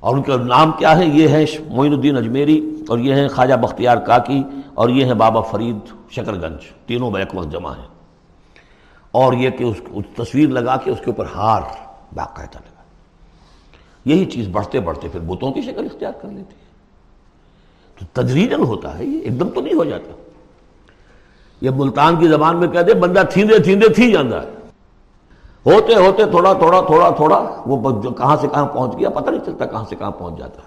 [0.00, 3.54] اور ان کا نام کیا ہے یہ ہے معین الدین اجمیری اور یہ ہیں خواجہ
[3.54, 4.42] بختیار کاکی
[4.74, 5.76] اور یہ ہیں بابا فرید
[6.10, 7.86] شکر گنج تینوں بیک وقت جمع ہیں۔
[9.10, 9.76] اور یہ کہ اس
[10.16, 11.62] تصویر لگا کے اس کے اوپر ہار
[12.14, 12.82] باقاعدہ لگا۔
[14.04, 16.68] یہی چیز بڑھتے بڑھتے پھر بتوں کی شکل اختیار کر لیتی ہے۔
[17.98, 20.27] تو تجریجن ہوتا ہے، یہ ایک دم تو نہیں ہو جاتا۔
[21.60, 24.56] یہ ملتان کی زبان میں کہتے بندہ تھیندے تھیندے تھی جانا ہے۔
[25.66, 29.66] ہوتے ہوتے تھوڑا تھوڑا تھوڑا تھوڑا وہ کہاں سے کہاں پہنچ گیا، پتہ نہیں چلتا
[29.66, 30.60] کہاں سے کہاں پہنچ جاتا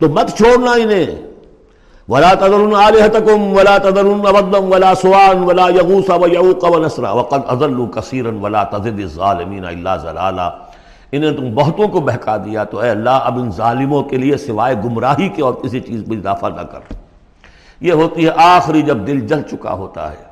[0.00, 1.06] تو مت چھوڑنا انہیں۔
[2.08, 8.30] ولا تذرن آلهتكم ولا تذرن ودا ولا سوان ولا يغوث ويعوق ونسرا وقد اضلوا كثيرا
[8.40, 10.48] ولا تزد الظالمين الا ضلالا
[11.12, 14.74] انہیں تم بہتوں کو بہکا دیا تو اے اللہ، اب ان ظالموں کے لیے سوائے
[14.84, 16.94] گمراہی کے اور کسی چیز میں اضافہ نہ کر۔
[17.80, 20.28] یہ ہوتی ہے آخری جب دل جل چکا ہوتا ہے۔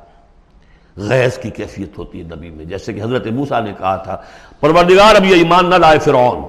[0.97, 4.17] غیظ کی کیفیت ہوتی ہے نبی میں، جیسے کہ حضرت موسیٰ نے کہا تھا،
[4.59, 6.43] پروردگار اب یہ ایمان نہ لائے فرعون،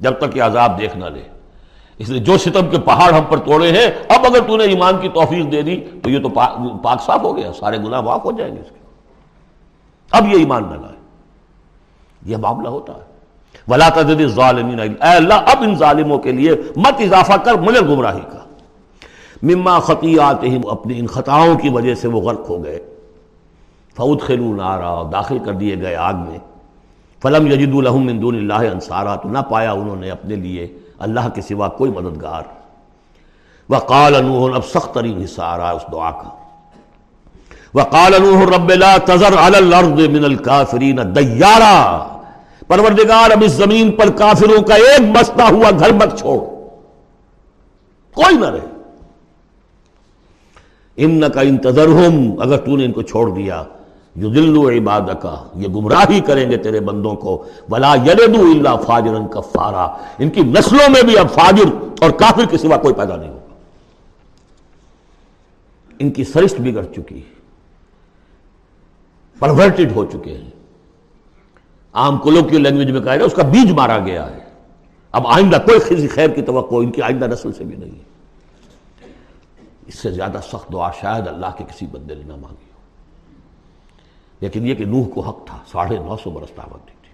[0.00, 1.22] جب تک یہ عذاب دیکھ نہ لے۔
[1.98, 4.98] اس لیے جو ستم کے پہاڑ ہم پر توڑے ہیں، اب اگر تو نے ایمان
[5.00, 6.28] کی توفیق دے دی، تو یہ تو
[6.78, 8.78] پاک صاف ہو گیا، سارے گناہ معاف ہو جائیں گے اس کے۔
[10.10, 11.00] اب یہ ایمان نہ لائے۔
[12.26, 13.10] یہ معاملہ ہوتا ہے۔
[13.68, 18.20] ولا تجد ظالمین اے اللہ، اب ان ظالموں کے لیے مت اضافہ کر، مجھے گمراہی
[18.20, 18.39] کا
[19.42, 22.78] مما خطیات اپنی ان خطاؤں کی وجہ سے وہ غرق ہو گئے۔
[23.96, 26.38] فعود خلو نارا، داخل کر دیے گئے آگ میں۔
[27.22, 31.42] فلم یجد الحم دون اللہ انصارا تو نہ پایا انہوں نے اپنے لیے اللہ کے
[31.42, 32.42] سوا کوئی مددگار۔
[33.70, 36.28] وقال انوح اب سخت ترین حصہ آ رہا ہے اس دعا کا۔
[37.74, 42.06] وقال انوح رب لا تذر على الارض من الكافرین دیارا
[42.68, 46.38] پروردگار، اب اس زمین پر کافروں کا ایک بستا ہوا، گھر مت چھوڑ۔
[48.14, 48.79] کوئی نہ رہے۔
[51.02, 51.86] ان کا انتظر
[52.38, 53.64] اگر تو نے ان کو چھوڑ دیا۔
[54.14, 59.14] جو دلو عبادت کا یہ گمراہی کریں گے تیرے بندوں کو۔ بلا یلدو اللہ فاجر
[59.30, 59.84] کفارا۔
[60.18, 61.64] ان کی نسلوں میں بھی اب فاجر
[62.00, 63.54] اور کافر کے سوا کوئی پیدا نہیں ہوگا۔
[65.98, 67.20] ان کی سرشت بگڑ چکی
[69.38, 70.50] پرورٹڈ ہو چکے ہیں۔
[71.92, 74.38] عام کلو کی لینگویج میں کہا جائے، اس کا بیج مارا گیا ہے۔
[75.12, 78.09] اب آئندہ کوئی خیر کی توقع ان کی آئندہ نسل سے بھی نہیں ہے۔
[79.90, 82.78] اس سے زیادہ سخت دعا شاید اللہ کے کسی بندے نے نہ مانگی ہو۔
[84.40, 87.12] لیکن یہ کہ نوح کو حق تھا، ساڑھے نو سو برس دعوت دی تھی۔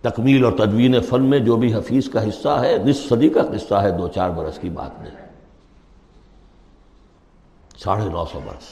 [0.00, 3.74] تکمیل اور تدوین فن میں جو بھی حفیظ کا حصہ ہے، نصف صدی کا حصہ
[3.74, 5.10] ہے، دو چار برس کی بات نہیں۔
[7.78, 8.64] ساڑھے نو سو برس۔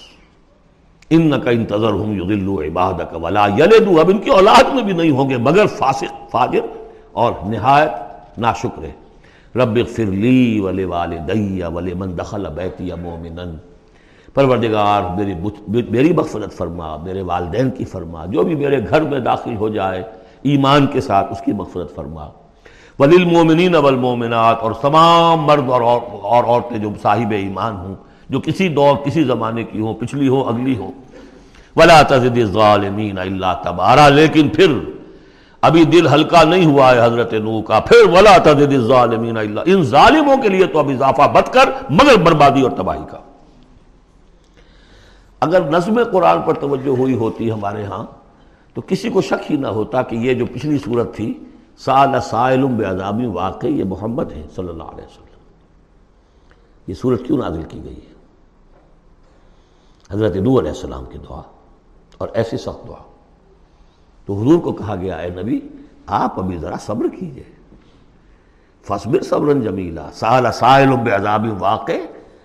[1.11, 4.93] ان کا انتظر ہوں یو عباد کا ولا یلدو، اب ان کی اولاد میں بھی
[4.93, 6.61] نہیں ہوں گے، مگر فاسق، فاجر
[7.13, 7.91] اور نہایت
[8.39, 8.85] ناشکر
[9.59, 13.44] رب اغفر لی ولی والدی ولی من دخل بیتی مومنا
[14.35, 15.35] پروردگار، میری
[15.90, 20.03] میری مغفرت فرما، میرے والدین کی فرما، جو بھی میرے گھر میں داخل ہو جائے،
[20.42, 22.29] ایمان کے ساتھ اس کی مغفرت فرما۔
[22.99, 27.94] وللمومنین والمومنات اور تمام مرد اور اور عورتیں جو صاحب ایمان ہوں،
[28.29, 30.92] جو کسی دور، کسی زمانے کی ہوں، پچھلی ہوں، اگلی ہوں۔
[31.77, 34.73] ولا تزد الظالمین الا تبارا، لیکن پھر
[35.62, 39.83] ابھی دل ہلکا نہیں ہوا ہے حضرت نو کا، پھر ولا تزد الظالمین الا، ان
[39.83, 43.18] ظالموں کے لیے تو اب اضافہ بت کر، مگر بربادی اور تباہی کا۔
[45.40, 48.07] اگر نظم قرآن پر توجہ ہوئی ہوتی ہمارے ہاں
[48.75, 51.44] تو کسی کو شک ہی نہ ہوتا کہ یہ جو پچھلی صورت تھی،
[51.79, 55.27] سال سائل عذابی، واقعی یہ محمد ہے صلی اللہ علیہ وسلم۔
[56.87, 58.14] یہ صورت کیوں نازل کی گئی ہے؟
[60.11, 61.42] حضرت نو علیہ السلام کی دعا
[62.18, 63.08] اور ایسی سخت دعا۔
[64.29, 65.61] تو حضور کو کہا گیا، اے نبی،
[66.07, 67.43] آپ ابھی ذرا صبر کیجیے۔
[68.87, 71.93] فصبر صبر جمیلا۔ سال سائل بعذاب واقع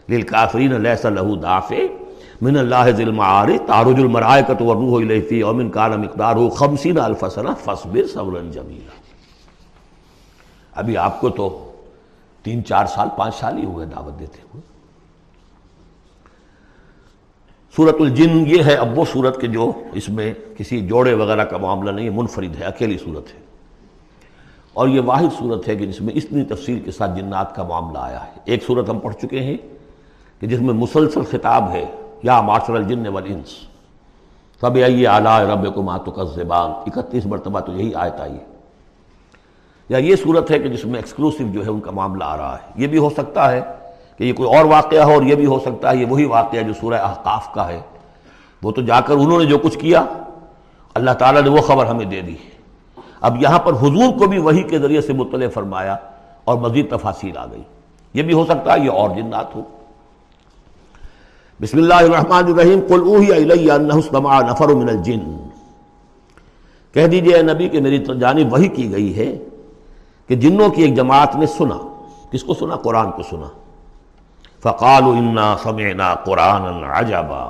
[0.10, 1.76] للکافرین لیس له دافع
[2.42, 7.50] من اللہ ذی المعارض تعرج الملائکۃ والروح الیہ فی یوم کان مقدارہ 50 الف سنہ
[7.64, 8.96] فصبر صبرا جمیلا۔
[10.76, 11.72] ابھی آپ کو تو
[12.44, 14.73] تین چار سال پانچ سال ہی ہوئے دعوت دیتے ہوئے۔
[17.76, 21.58] سورت الجن یہ ہے، اب وہ صورت کے جو اس میں کسی جوڑے وغیرہ کا
[21.58, 23.40] معاملہ نہیں ہے، منفرد ہے، اکیلی صورت ہے۔
[24.74, 27.98] اور یہ واحد صورت ہے کہ جس میں اتنی تفصیل کے ساتھ جنات کا معاملہ
[28.02, 29.58] آیا ہے۔ ایک صورت ہم پڑھ چکے ہیں
[30.40, 31.86] کہ جس میں مسلسل خطاب ہے،
[32.24, 33.50] یا معاشر الجن والانس۔
[34.60, 38.46] تب آئیے اعلیٰ رب کو ماتو کا زبان اکتیس مرتبہ تو یہی آیت آئی ہے۔
[39.90, 42.56] یا یہ صورت ہے کہ جس میں ایکسکلوسیو جو ہے ان کا معاملہ آ رہا
[42.56, 43.62] ہے۔ یہ بھی ہو سکتا ہے
[44.18, 46.62] کہ یہ کوئی اور واقعہ ہو اور یہ بھی ہو سکتا ہے، یہ وہی واقعہ
[46.62, 47.82] جو سورہ احقاف کا ہے۔
[48.64, 50.06] وہ تو جا کر انہوں نے جو کچھ کیا،
[50.94, 52.36] اللہ تعالیٰ نے وہ خبر ہمیں دے دی۔
[53.22, 55.96] اب یہاں پر حضور کو بھی وہی کے ذریعے سے مطلع فرمایا
[56.44, 57.62] اور مزید تفاصیل آ گئی۔
[58.14, 59.62] یہ بھی ہو سکتا ہے، یہ اور جنات ہو
[61.62, 65.48] بسم اللہ الرحمن الرحیم۔ قل اوہی الی انہ استمع نفر من الجن۔
[66.94, 69.38] کہہ دیجیے نبی کہ میری جانب وہی کی گئی ہے
[70.28, 71.78] کہ جنوں کی ایک جماعت نے سنا۔
[72.32, 73.63] کس کو سنا؟ قرآن کو سنا۔
[74.64, 77.44] فقالوا انا سمعنا قرآن عجبا۔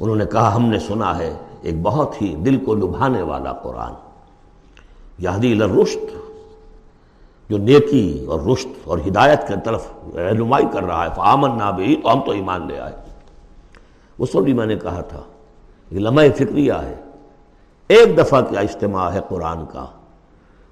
[0.00, 3.92] انہوں نے کہا، ہم نے سنا ہے، ایک بہت ہی دل کو لبھانے والا قرآن۔
[5.18, 6.10] یہدی الرشد،
[7.50, 11.96] جو نیکی اور رشت اور ہدایت کی طرف رہنمائی کر رہا ہے۔ فامن نہ بھی
[11.96, 12.96] تو ہم تو ایمان لے آئے۔
[14.18, 15.20] اس وقت بھی میں نے کہا تھا،
[15.90, 16.94] یہ لمحہ فکریہ ہے۔
[17.88, 19.86] ایک دفعہ کیا اجتماع ہے قرآن کا،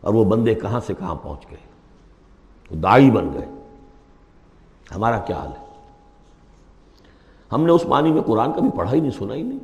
[0.01, 1.65] اور وہ بندے کہاں سے کہاں پہنچ گئے؟
[2.71, 3.56] وہ دائی بن گئے۔
[4.95, 5.65] ہمارا کیا حال ہے؟
[7.53, 9.59] ہم نے اس معنی میں قرآن کا بھی پڑھا ہی نہیں، سنا ہی نہیں۔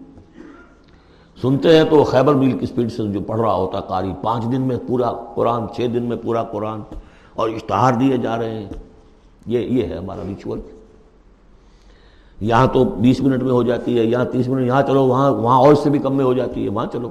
[1.42, 4.62] سنتے ہیں تو خیبر میل کی سپیڈ سے جو پڑھ رہا ہوتا قاری پانچ دن
[4.62, 6.80] میں پورا قرآن، چھ دن میں پورا قرآن
[7.34, 8.68] اور اشتہار دیے جا رہے ہیں۔
[9.46, 10.60] یہ یہ ہے ہمارا ریچول
[12.40, 15.58] یہاں تو بیس منٹ میں ہو جاتی ہے، یہاں تیس منٹ، یہاں چلو، وہاں وہاں
[15.58, 17.10] اور سے بھی کم میں ہو جاتی ہے، وہاں چلو۔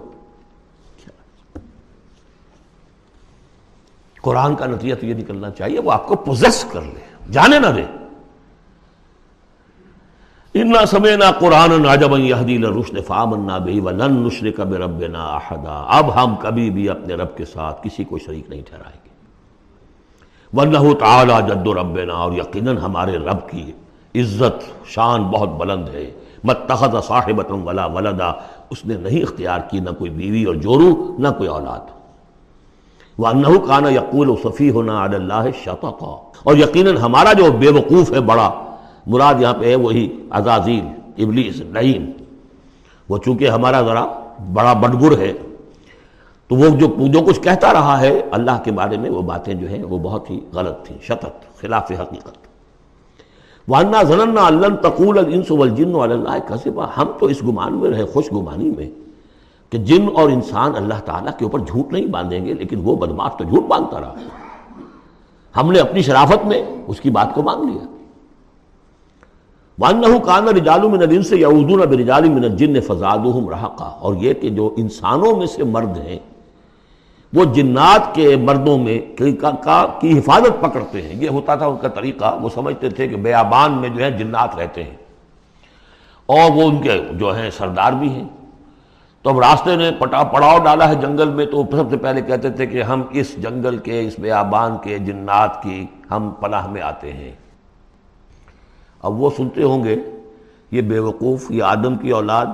[4.21, 7.67] قرآن کا نتیجہ تو یہ نکلنا چاہیے، وہ آپ کو پوزیس کر لے، جانے نہ
[7.67, 7.84] دے۔
[10.53, 13.29] انا سمے نہ قرآن ناجب رشن فام
[13.63, 15.39] بے ولن نشر کب رب نا
[15.87, 19.09] اب ہم کبھی بھی اپنے رب کے ساتھ کسی کو شریک نہیں ٹھہرائیں گے۔
[20.53, 23.71] ولہ تعالی جد و رب اور یقیناً ہمارے رب کی
[24.15, 26.11] عزت شان بہت بلند ہے۔
[26.43, 28.31] متخذ صاحبت ولا ولدا۔
[28.69, 31.79] اس نے نہیں اختیار کی نہ کوئی بیوی اور جورو نہ کوئی اولاد۔
[33.17, 35.07] وہ نہ کانا یقول و صفی ہونا
[36.43, 38.49] اور یقیناً ہمارا جو بے وقوف ہے بڑا
[39.07, 40.87] مراد یہاں پہ ہے وہی عزازیل،
[41.17, 42.09] ابلیس، نعیم۔
[43.09, 44.05] وہ چونکہ ہمارا ذرا
[44.53, 45.33] بڑا بڈگر ہے،
[46.47, 49.67] تو وہ جو جو کچھ کہتا رہا ہے اللہ کے بارے میں، وہ باتیں جو
[49.67, 52.37] ہیں وہ بہت ہی غلط تھیں شطط خلاف حقیقت۔
[53.67, 58.31] وانا ضننا اللہ تقول الانس والجن اللہ کذبا ہم تو اس گمان میں رہے، خوش
[58.31, 58.89] گمانی میں،
[59.69, 63.31] کہ جن اور انسان اللہ تعالیٰ کے اوپر جھوٹ نہیں باندھیں گے، لیکن وہ بدماش
[63.37, 64.13] تو جھوٹ باندھتا رہا۔
[65.55, 67.90] ہم نے اپنی شرافت میں اس کی بات کو مان لیا۔
[69.82, 74.74] وانہ کان رجال من الانس یعوذون برجال من الجن فزادوہم رہقا اور یہ کہ جو
[74.78, 76.20] انسانوں میں سے مرد ہیں،
[77.34, 79.00] وہ جنات کے مردوں میں
[80.00, 83.72] کی حفاظت پکڑتے ہیں۔ یہ ہوتا تھا ان کا طریقہ، وہ سمجھتے تھے کہ بیابان
[83.72, 84.98] میں جو ہے جنات رہتے ہیں۔
[86.26, 88.28] اور وہ ان کے جو ہیں سردار بھی ہیں۔
[89.22, 92.50] تو اب راستے نے پٹا پڑاؤ ڈالا ہے جنگل میں، تو سب سے پہلے کہتے
[92.50, 97.13] تھے کہ ہم اس جنگل کے، اس بیابان کے جنات کی ہم پناہ میں آتے
[97.13, 97.32] ہیں۔
[99.03, 99.95] اب وہ سنتے ہوں گے،
[100.71, 102.45] یہ بے وقوف، یہ آدم کی اولاد۔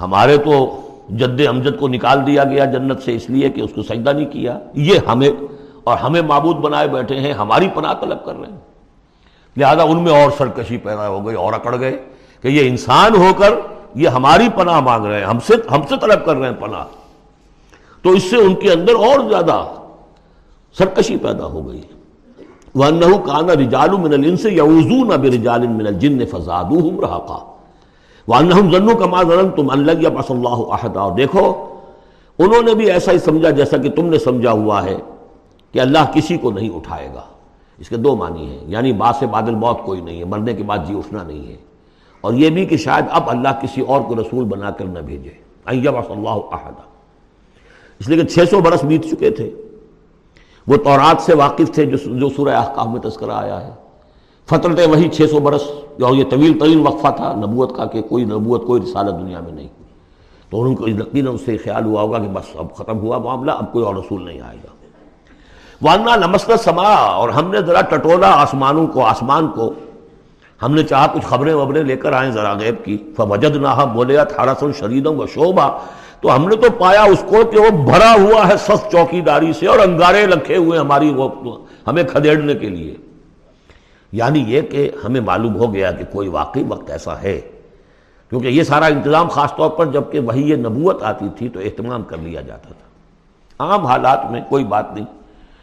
[0.00, 3.82] ہمارے تو جد امجد کو نکال دیا گیا جنت سے، اس لیے کہ اس کو
[3.82, 5.30] سجدہ نہیں کیا۔ یہ ہمیں
[5.84, 8.58] اور ہمیں معبود بنائے بیٹھے ہیں، ہماری پناہ طلب کر رہے ہیں۔
[9.56, 12.04] لہذا ان میں اور سرکشی پیدا ہو گئی، اور اکڑ گئے
[12.42, 13.54] کہ یہ انسان ہو کر
[13.94, 16.84] یہ ہماری پناہ مانگ رہے ہیں۔ ہم سے ہم سے طلب کر رہے ہیں پناہ۔
[18.02, 19.64] تو اس سے ان کے اندر اور زیادہ
[20.78, 21.80] سرکشی پیدا ہو گئی۔
[22.74, 27.52] وَأَنَّهُ كَانَ رِجَالٌ مِنَ الْإِنسِ يَعُوذُونَ بِرِجَالٍ مِنَ الْجِنِّ فَزَادُوهُمْ رَهَقًا
[28.28, 31.66] وَأَنَّهُمْ ظَنُّوا كَمَا ظَنَنْتُمْ أَن لَّن يَبْعَثَ اللَّهُ أَحَدًا اور دیکھو،
[32.38, 34.96] انہوں نے بھی ایسا ہی سمجھا جیسا کہ تم نے سمجھا ہوا ہے
[35.72, 37.22] کہ اللہ کسی کو نہیں اٹھائے گا۔
[37.78, 40.62] اس کے دو معنی ہیں یعنی بعد سے بادل موت کوئی نہیں ہے، مرنے کے
[40.62, 41.56] بعد جی اٹھنا نہیں ہے۔
[42.20, 45.30] اور یہ بھی کہ شاید اب اللہ کسی اور کو رسول بنا کر نہ بھیجے،
[45.70, 46.82] أن يبعث الله أحدا۔
[48.00, 49.50] اس لیے کہ چھ سو برس بیت چکے تھے۔
[50.66, 53.70] وہ تورات سے واقف تھے جو جو سورہ احکام میں تذکرہ آیا ہے۔
[54.50, 55.62] فطرت وہی چھ سو برس
[56.02, 59.52] اور یہ طویل طویل وقفہ تھا، نبوت کا کہ کوئی نبوت، کوئی رسالت دنیا میں
[59.52, 59.68] نہیں۔
[60.50, 63.50] تو ان کو یقیناً اس سے خیال ہوا ہوگا کہ بس اب ختم ہوا معاملہ،
[63.50, 64.72] اب کوئی اور رسول نہیں آئے گا۔
[65.82, 69.72] وانا نمست سما اور ہم نے ذرا ٹٹولا آسمانوں کو، آسمان کو،
[70.62, 74.18] ہم نے چاہا کچھ خبریں وبریں لے کر آئیں ذرا غیب کی۔ فوجد نہ بولے
[74.18, 75.78] اٹھارہ سو شریدوں و شعبہ
[76.22, 79.52] تو ہم نے تو پایا اس کو کہ وہ بھرا ہوا ہے سخت چوکی داری
[79.52, 81.28] سے اور انگارے رکھے ہوئے ہماری وہ
[81.86, 82.94] ہمیں کھدیڑنے کے لیے۔
[84.12, 87.40] یعنی یہ کہ ہمیں معلوم ہو گیا کہ کوئی واقعی وقت ایسا ہے۔
[88.28, 92.02] کیونکہ یہ سارا انتظام خاص طور پر جبکہ وہی یہ نبوت آتی تھی تو اہتمام
[92.02, 95.06] کر لیا جاتا تھا۔ عام حالات میں کوئی بات نہیں۔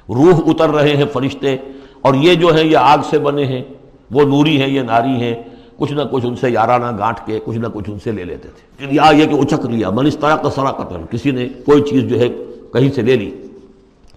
[0.10, 1.56] روح اتر رہے ہیں فرشتے
[2.02, 3.63] اور یہ جو ہیں یہ آگ سے بنے ہیں،
[4.12, 5.43] وہ نوری ہیں، یہ ناری ہیں۔
[5.79, 8.49] کچھ نہ کچھ ان سے یارانہ گانٹ کے کچھ نہ کچھ ان سے لے لیتے
[8.49, 11.81] تھے۔ یا یہ کہ اچک لیا، من اس طرح کا سرا قتل کسی نے کوئی
[11.81, 12.29] چیز جو ہے
[12.73, 13.45] کہیں سے لے لی۔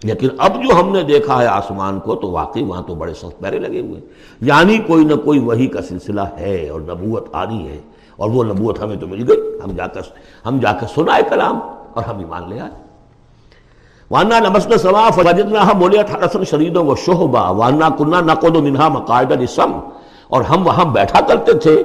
[0.04, 3.40] لیکن اب جو ہم نے دیکھا ہے آسمان کو تو واقعی وہاں تو بڑے سخت
[3.40, 4.00] پیرے لگے ہوئے
[4.40, 7.78] یعنی کوئی نہ کوئی وہی کا سلسلہ ہے اور نبوت آنی ہے
[8.16, 10.00] اور وہ نبوت ہمیں تو مل گئی۔ ہم جا کر،
[10.46, 11.58] ہم جا کر سنائے کلام
[11.94, 12.70] اور ہم ایمان لے آئے۔
[14.10, 18.88] وانا نمسن سما فجدنا بولے اٹھارہ سن شریدوں و شہبا وانا کنہ نقد و منہا
[18.88, 19.72] مقاعدہ نسم
[20.32, 21.82] اور ہم وہاں بیٹھا کرتے تھے۔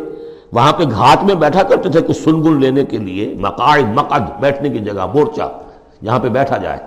[0.53, 4.69] وہاں پہ گھات میں بیٹھا کرتے تھے کچھ سنگن لینے کے لیے، مقاعد مقد بیٹھنے
[4.69, 5.47] کی جگہ مورچہ
[6.03, 6.79] جہاں پہ بیٹھا جائے۔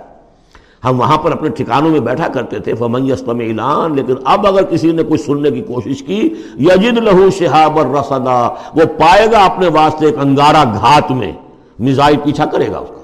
[0.85, 4.62] ہم وہاں پر اپنے ٹھکانوں میں بیٹھا کرتے تھے۔ فمن یستم اعلان لیکن اب اگر
[4.62, 6.20] کسی نے کچھ سننے کی کوشش کی،
[6.59, 8.40] یجد لہو شہاب الرصدا
[8.75, 11.33] وہ پائے گا اپنے واسطے ایک انگارہ گھات میں۔
[11.79, 13.01] میزائل پیچھا کرے گا اس کا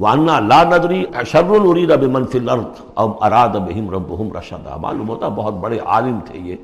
[0.00, 2.64] وانا لا ندری اشر الرید بمن فی الارض
[2.94, 6.56] او اراد بہم ربہم رشدا۔ معلوم ہوتا بہت بڑے عالم تھے یہ۔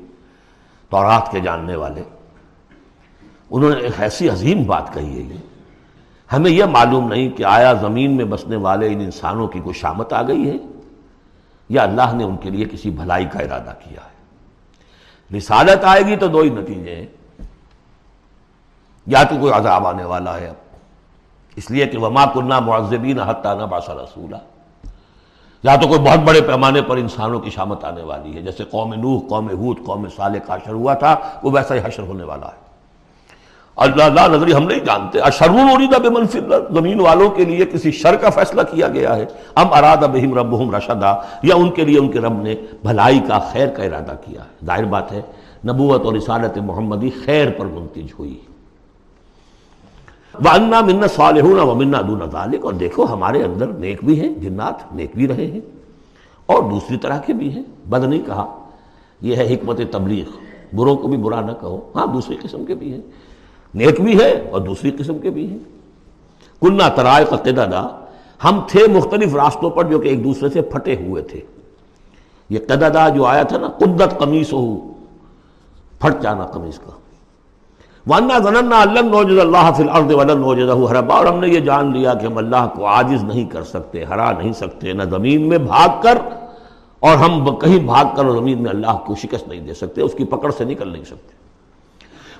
[0.89, 2.03] تورات کے جاننے والے۔
[3.49, 5.37] انہوں نے ایک ایسی عظیم بات کہی ہے یہ۔
[6.33, 10.13] ہمیں یہ معلوم نہیں کہ آیا زمین میں بسنے والے ان انسانوں کی کوئی شامت
[10.13, 10.55] آ گئی ہے
[11.69, 14.17] یا اللہ نے ان کے لیے کسی بھلائی کا ارادہ کیا ہے۔
[15.37, 17.05] رسالت آئے گی تو دو ہی نتیجے ہیں۔
[19.05, 20.55] یا تو کوئی عذاب آنے والا ہے۔ اب
[21.55, 24.35] اس لیے کہ وما کنہ معذبین حتیٰ نہ باسا رسولہ
[25.63, 28.93] یا تو کوئی بہت بڑے پیمانے پر انسانوں کی شامت آنے والی ہے، جیسے قوم
[28.93, 32.47] نوح، قوم حود قوم صالح کا حشر ہوا تھا، وہ ویسا ہی حشر ہونے والا
[32.47, 32.67] ہے۔
[33.75, 36.39] اللہ نظری ہم نہیں جانتے۔ اشرون اریدا بے منفی
[36.69, 39.25] زمین والوں کے لیے کسی شر کا فیصلہ کیا گیا ہے۔
[39.57, 43.39] ہم اراد بہم رب رشدا، یا ان کے لیے ان کے رب نے بھلائی کا
[43.39, 45.21] خیر کا ارادہ کیا ہے۔ ظاہر بات ہے،
[45.67, 48.39] نبوت اور رسالت محمدی خیر پر منتج ہوئی۔
[50.39, 54.33] وہ انا منا صالح و منا دون ذالک اور دیکھو ہمارے اندر نیک بھی ہیں،
[54.33, 55.59] جنات نیک بھی رہے ہیں
[56.45, 58.69] اور دوسری طرح کے بھی ہیں۔ بد نہیں کہا،
[59.21, 60.25] یہ ہے حکمت تبلیغ۔
[60.75, 63.01] بروں کو بھی برا نہ کہو۔ ہاں دوسری قسم کے بھی ہیں۔
[63.75, 65.59] نیک بھی ہے اور دوسری قسم کے بھی ہیں۔
[66.61, 67.87] کنہ ترائے کا قدہ
[68.43, 71.39] ہم تھے مختلف راستوں پر جو کہ ایک دوسرے سے پھٹے ہوئے تھے۔
[72.49, 74.93] یہ قدہ جو آیا تھا نا، قدت قمیص ہو
[75.99, 76.91] پھٹ جانا قمیص کا۔
[78.07, 81.91] وانا ضننا اللہ نوجد اللہ فی الارض ولن نوجدہ حربا اور ہم نے یہ جان
[81.93, 85.57] لیا کہ ہم اللہ کو عاجز نہیں کر سکتے، ہرا نہیں سکتے، نہ زمین میں
[85.57, 86.17] بھاگ کر
[86.99, 90.23] اور ہم کہیں بھاگ کر زمین میں اللہ کو شکست نہیں دے سکتے، اس کی
[90.23, 91.35] پکڑ سے نکل نہیں سکتے۔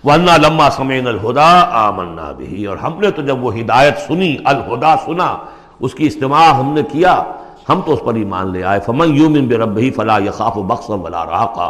[0.08, 1.49] ورنہ لما سمین الہدا
[1.88, 5.38] آمنا بھی اور ہم نے تو جب وہ ہدایت سنی الہدا سنا،
[5.80, 7.21] اس کی استماع ہم نے کیا،
[7.69, 11.69] ہم تو اس پر ایمان لے آئے۔ فمن یومن بربہی فلا یخاف بخصا ولا راقا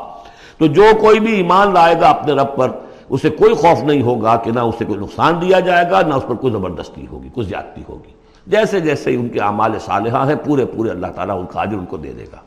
[0.58, 2.70] تو جو کوئی بھی ایمان لائے گا اپنے رب پر
[3.10, 6.24] اسے کوئی خوف نہیں ہوگا کہ نہ اسے کوئی نقصان دیا جائے گا، نہ اس
[6.28, 8.12] پر کوئی زبردستی ہوگی کچھ زیادتی ہوگی۔
[8.48, 11.86] جیسے جیسے ان کے اعمال صالحہ ہیں، پورے پورے اللہ تعالیٰ ان کا عاجر ان
[11.86, 12.38] کو دے دے گا۔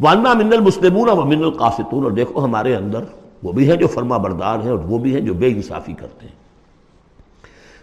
[0.00, 3.04] وانا من المسلمون و من القاسطون۔ اور دیکھو، ہمارے اندر
[3.42, 6.26] وہ بھی ہیں جو فرما بردار ہیں اور وہ بھی ہیں جو بے انصافی کرتے
[6.26, 6.34] ہیں۔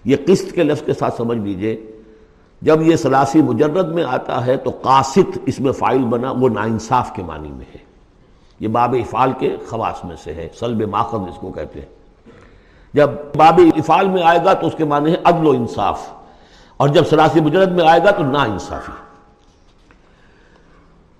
[0.06, 1.92] یہ قسط کے لفظ کے ساتھ سمجھ لیجیے،
[2.62, 7.16] جب یہ سلاسی مجرد میں آتا ہے تو قاسط اس میں فائل بنا، وہ ناانصاف
[7.16, 7.89] کے معنی میں ہے۔
[8.60, 11.88] یہ باب افعال کے خواص میں سے ہے، سلب ماخذ اس کو کہتے ہیں۔
[12.94, 16.10] جب باب افعال میں آئے گا تو اس کے معنی ہے عدل و انصاف۔
[16.78, 18.92] اور جب سلاسی مجرد میں آئے گا تو نا انصافی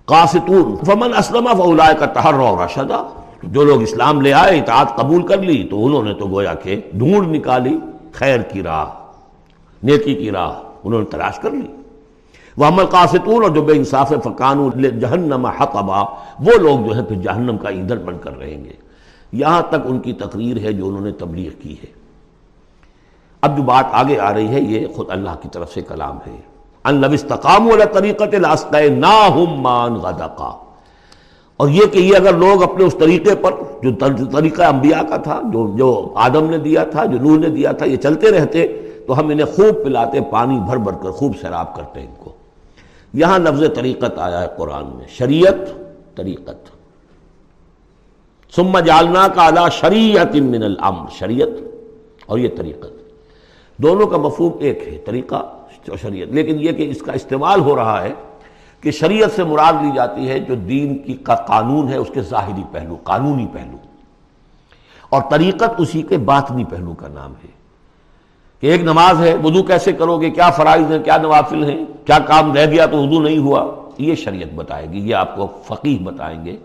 [0.04, 3.02] قاسطون فمن اسلم فولائے کا تحر اور رشدہ
[3.42, 6.80] جو لوگ اسلام لے آئے، اطاعت قبول کر لی، تو انہوں نے تو گویا کہ
[6.92, 7.78] ڈھونڈ نکالی،
[8.12, 8.86] خیر کی راہ،
[9.82, 11.79] نیکی کی راہ، انہوں نے تلاش کر لی۔
[12.60, 14.70] وہ عمل قاستون اور جو بے انصاف فقان
[15.00, 16.00] جہنم حقبا
[16.40, 18.72] وہ لوگ جو ہے پھر جہنم کا ایندھن بن کر رہیں گے۔
[19.32, 21.86] یہاں تک ان کی تقریر ہے جو انہوں نے تبلیغ کی ہے۔
[23.40, 26.36] اب جو بات آگے آ رہی ہے، یہ خود اللہ کی طرف سے کلام ہے۔
[26.84, 28.34] ان لبستقام والا طریقت
[28.74, 30.56] نا ہم مان غدقا۔
[31.56, 33.90] اور یہ کہ یہ اگر لوگ اپنے اس طریقے پر، جو
[34.32, 37.86] طریقہ انبیاء کا تھا، جو جو آدم نے دیا تھا، جو نوح نے دیا تھا،
[37.86, 38.66] یہ چلتے رہتے،
[39.06, 42.39] تو ہم انہیں خوب پلاتے، پانی بھر بھر کر، خوب سیراب کرتے ان کو۔
[43.12, 45.54] یہاں لفظ طریقت آیا ہے قرآن میں، شریعت
[46.16, 46.70] طریقت۔
[48.54, 51.48] ثم جالنا کا اعلیٰ شریعت من الامر، شریعت
[52.26, 52.92] اور یہ طریقت۔
[53.76, 57.76] دونوں کا مفہوم ایک ہے، طریقہ اور شریعت۔ لیکن یہ کہ اس کا استعمال ہو
[57.76, 58.12] رہا ہے
[58.80, 62.22] کہ شریعت سے مراد لی جاتی ہے جو دین کی کا قانون ہے، اس کے
[62.22, 63.76] ظاہری پہلو، قانونی پہلو۔
[65.08, 67.59] اور طریقت اسی کے باطنی پہلو کا نام ہے۔
[68.60, 72.18] کہ ایک نماز ہے، وضو کیسے کرو گے؟ کیا فرائض ہیں، کیا نوافل ہیں؟ کیا
[72.18, 75.98] کام رہ گیا تو وضو نہیں ہوا؟ یہ شریعت بتائے گی، یہ آپ کو فقیح
[76.02, 76.56] بتائیں گے،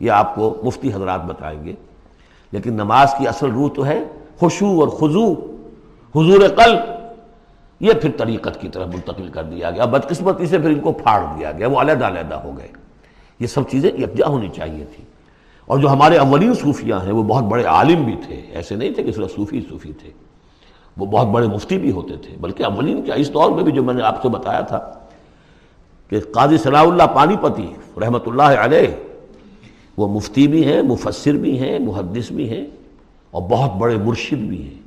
[0.00, 1.72] یہ آپ کو مفتی حضرات بتائیں گے۔
[2.52, 4.04] لیکن نماز کی اصل روح تو ہے
[4.38, 5.32] خوشو اور خضو
[6.16, 6.78] حضور قلب۔
[7.80, 11.24] یہ پھر طریقت کی طرف منتقل کر دیا گیا، بدقسمتی سے پھر ان کو پھاڑ
[11.38, 12.68] دیا گیا، وہ علیحدہ علیحدہ ہو گئے۔
[13.40, 15.04] یہ سب چیزیں یکجا ہونی چاہیے تھی۔
[15.66, 19.02] اور جو ہمارے اولین صوفیاں ہیں، وہ بہت بڑے عالم بھی تھے، ایسے نہیں تھے
[19.02, 20.29] کہ صرف صوفی صوفی تھے۔
[21.00, 23.82] وہ بہت بڑے مفتی بھی ہوتے تھے۔ بلکہ اولین کیا اس دور میں بھی جو
[23.82, 24.90] میں نے آپ سے بتایا تھا
[26.08, 28.88] کہ قاضی صلاح اللہ پانی پتی رحمۃ اللہ علیہ،
[29.96, 32.66] وہ مفتی بھی ہیں، مفسر بھی ہیں، محدث بھی ہیں
[33.30, 34.80] اور بہت بڑے مرشد بھی ہیں۔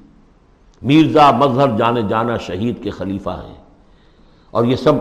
[0.82, 3.56] میرزا مظہر جانے جانا شہید کے خلیفہ ہیں۔
[4.52, 4.94] اور یہ سب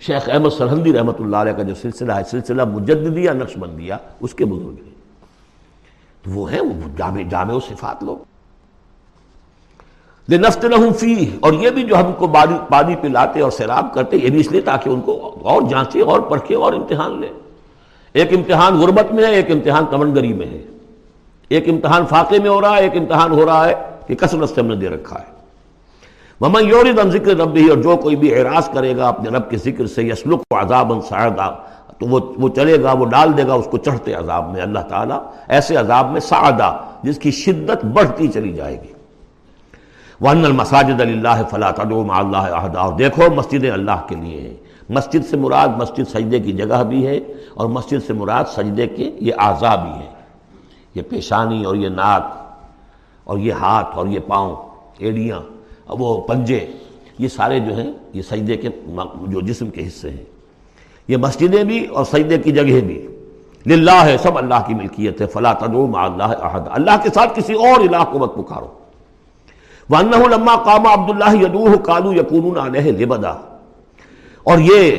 [0.00, 4.34] شیخ احمد سرحندی رحمۃ اللہ علیہ کا جو سلسلہ ہے، سلسلہ مجددیہ نقش بندیہ اس
[4.34, 4.94] کے بزرگ ہیں۔
[6.22, 8.27] تو وہ ہیں، وہ جامع جامع و صفات لوگ۔
[10.36, 10.64] نفت
[10.98, 12.26] فی اور یہ بھی جو ہم کو
[12.68, 16.20] پانی پلاتے اور سیراب کرتے یہ بھی اس لیے تاکہ ان کو اور جانچے اور
[16.20, 17.28] پرکھے اور امتحان لے۔
[18.12, 20.62] ایک امتحان غربت میں ہے، ایک امتحان کمنگری میں ہے۔
[21.48, 23.74] ایک امتحان فاقے میں ہو رہا ہے، ایک امتحان ہو رہا ہے
[24.06, 25.36] کہ کثرت سے ہم نے دے رکھا ہے۔
[26.40, 29.50] ممن یوری دم ذکر رب ہی اور جو کوئی بھی اعراض کرے گا اپنے رب
[29.50, 31.50] کے ذکر سے یسلک و عذاب سعدا
[31.98, 34.78] تو وہ وہ چلے گا، وہ ڈال دے گا، اس کو چڑھتے عذاب میں، اللہ
[34.78, 35.18] تعالیٰ
[35.48, 38.92] ایسے عذاب میں سعدہ، جس کی شدت بڑھتی چلی جائے گی۔
[40.20, 41.72] ون المساجد اللہ فلاں
[42.18, 44.54] اللہ عہدہ اور دیکھو، مسجدیں اللہ کے لیے ہیں۔
[44.88, 47.16] مسجد سے مراد مسجد سجدے کی جگہ بھی ہے
[47.54, 50.12] اور مسجد سے مراد سجدے کے یہ اعضا بھی ہیں۔
[50.94, 52.22] یہ پیشانی اور یہ ناک
[53.24, 54.56] اور یہ ہاتھ اور یہ پاؤں،
[54.98, 55.40] ایڑیاں،
[55.88, 56.66] وہ پنجے،
[57.18, 58.68] یہ سارے جو ہیں، یہ سجدے کے
[59.26, 60.24] جو جسم کے حصے ہیں۔
[61.08, 63.06] یہ مسجدیں بھی اور سجدے کی جگہ بھی۔
[63.66, 67.38] للہ ہے، سب اللہ کی ملکیت ہے۔ فلا تدعو مع اللہ احد۔ اللہ کے ساتھ
[67.38, 68.77] کسی اور الہ کو مت پکارو۔
[69.90, 73.34] وَأَنَّهُ لَمَّا قَامَ عَبْدُ اللَّهِ يَدُوهُ قَالُوا يَكُونُونَ عَلَيْهِ لِبَدًا۔
[74.42, 74.96] اور یہ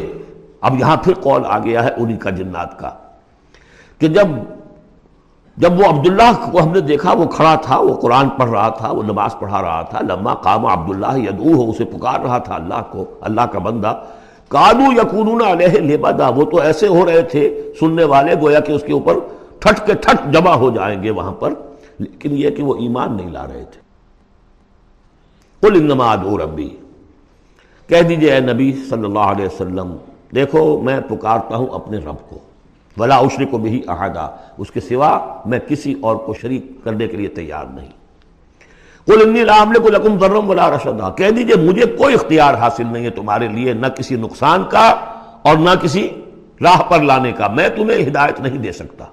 [0.61, 2.89] اب یہاں پھر قول آ گیا ہے انہی کا جنات کا
[3.99, 4.27] کہ جب
[5.57, 8.91] جب وہ عبداللہ کو ہم نے دیکھا وہ کھڑا تھا، وہ قرآن پڑھ رہا تھا،
[8.91, 12.81] وہ نماز پڑھا رہا تھا، لما قام عبداللہ یدو ہو اسے پکار رہا تھا اللہ
[12.91, 13.93] کو، اللہ کا بندہ
[14.47, 18.83] کالو یقون علیہ لبدا۔ وہ تو ایسے ہو رہے تھے سننے والے، گویا کہ اس
[18.83, 19.13] کے اوپر
[19.59, 21.53] ٹھٹ کے ٹھٹ جمع ہو جائیں گے وہاں پر،
[21.99, 23.88] لیکن یہ کہ وہ ایمان نہیں لا رہے تھے۔
[25.61, 26.69] قل انما ادعو ربی۔
[27.87, 29.95] کہہ دیجیے اے نبی صلی اللہ علیہ وسلم،
[30.35, 32.39] دیکھو میں پکارتا ہوں اپنے رب کو۔
[32.97, 37.17] ولا عشر کو بھی احادہ اس کے سوا میں کسی اور کو شریک کرنے کے
[37.17, 37.89] لیے تیار نہیں۔
[39.05, 43.05] قل انی لا املک لکم ضرم ولا رشدا۔ کہہ دیجیے مجھے کوئی اختیار حاصل نہیں
[43.05, 44.87] ہے تمہارے لیے، نہ کسی نقصان کا
[45.41, 46.07] اور نہ کسی
[46.61, 49.05] راہ پر لانے کا۔ میں تمہیں ہدایت نہیں دے سکتا۔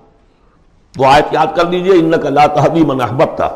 [0.96, 3.48] وہ آیت یاد کر دیجیے انک لا تهدی من احببتا۔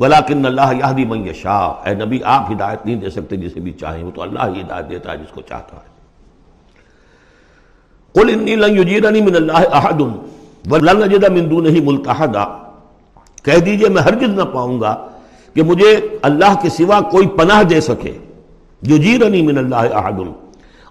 [0.00, 4.04] ولیکن اللہ یہدی من یشاء۔ اے نبی، آپ ہدایت نہیں دے سکتے جسے بھی چاہیں،
[4.04, 5.98] وہ تو اللہ ہی ہدایت دیتا ہے جس کو چاہتا ہے۔
[8.12, 10.00] قل انی لن یجیرنی من اللہ احد
[10.70, 12.44] ولن اجد من دونه ملتحدا
[13.42, 15.08] کہہ دیجیے، میں ہرگز نہ پاؤں گا
[15.54, 18.18] کہ مجھے اللہ کے سوا کوئی پناہ دے سکے۔
[18.82, 20.47] یجیرنی من اللہ احد۔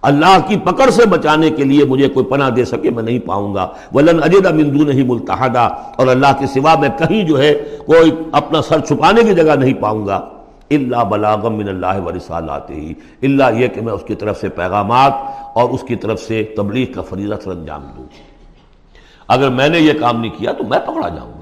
[0.07, 3.55] اللہ کی پکڑ سے بچانے کے لیے مجھے کوئی پناہ دے سکے، میں نہیں پاؤں
[3.55, 5.65] گا۔ ولن اجد من دونه ملتحدا
[5.97, 7.53] اور اللہ کے سوا میں کہیں جو ہے،
[7.85, 10.15] کوئی اپنا سر چھپانے کی جگہ نہیں پاؤں گا۔
[10.71, 14.49] اللہ بلاغم من اللہ و رسالات ہی اللہ یہ کہ میں اس کی طرف سے
[14.49, 15.13] پیغامات
[15.53, 18.03] اور اس کی طرف سے تبلیغ کا فریضہ سر انجام دوں۔
[19.27, 21.36] اگر میں نے یہ کام نہیں کیا تو میں پکڑا جاؤں۔ گا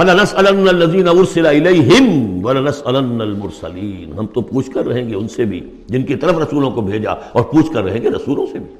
[0.00, 5.60] فَلَنَسْأَلَنَّ الَّذِينَ أُرْسِلَ إِلَيْهِمْ وَلَنَسْأَلَنَّ الْمُرْسَلِينَ ہم تو پوچھ کر رہیں گے ان سے بھی،
[5.86, 8.72] جن کی طرف رسولوں کو بھیجا، اور پوچھ کر رہیں گے رسولوں سے بھی۔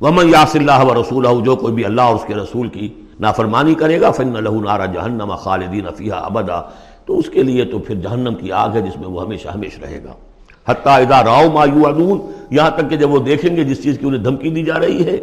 [0.00, 2.88] وَمَنْ يَعْصِ اللَّهَ وَرَسُولَهُ، جو کوئی بھی اللہ اور اس کے رسول کی
[3.20, 6.60] نافرمانی کرے گا فن لہو نارا جہنم خالدین فیہا ابدا
[7.06, 9.78] تو اس کے لیے تو پھر جہنم کی آگ ہے، جس میں وہ ہمیشہ ہمیش
[9.78, 10.12] رہے گا۔
[10.68, 12.20] حتیٰ اذا راؤ ما یوعدون
[12.50, 15.06] یہاں تک کہ جب وہ دیکھیں گے جس چیز کی انہیں دھمکی دی جا رہی
[15.06, 15.18] ہے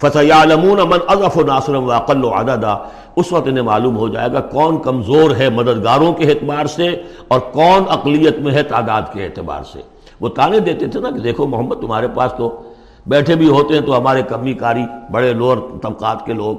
[0.00, 2.78] فَسَيَعْلَمُونَ مَنْ أَضَفُ نَاصِرًا وَأَقَلُّ عَدَدًا۔
[3.16, 7.40] اس وقت انہیں معلوم ہو جائے گا کون کمزور ہے مددگاروں کے اعتبار سے اور
[7.40, 9.80] کون اقلیت میں ہے تعداد کے اعتبار سے۔
[10.20, 12.62] وہ تانے دیتے تھے نا کہ دیکھو محمد تمہارے پاس تو
[13.06, 16.56] بیٹھے بھی ہوتے ہیں تو ہمارے کمی کاری بڑے لوور طبقات کے لوگ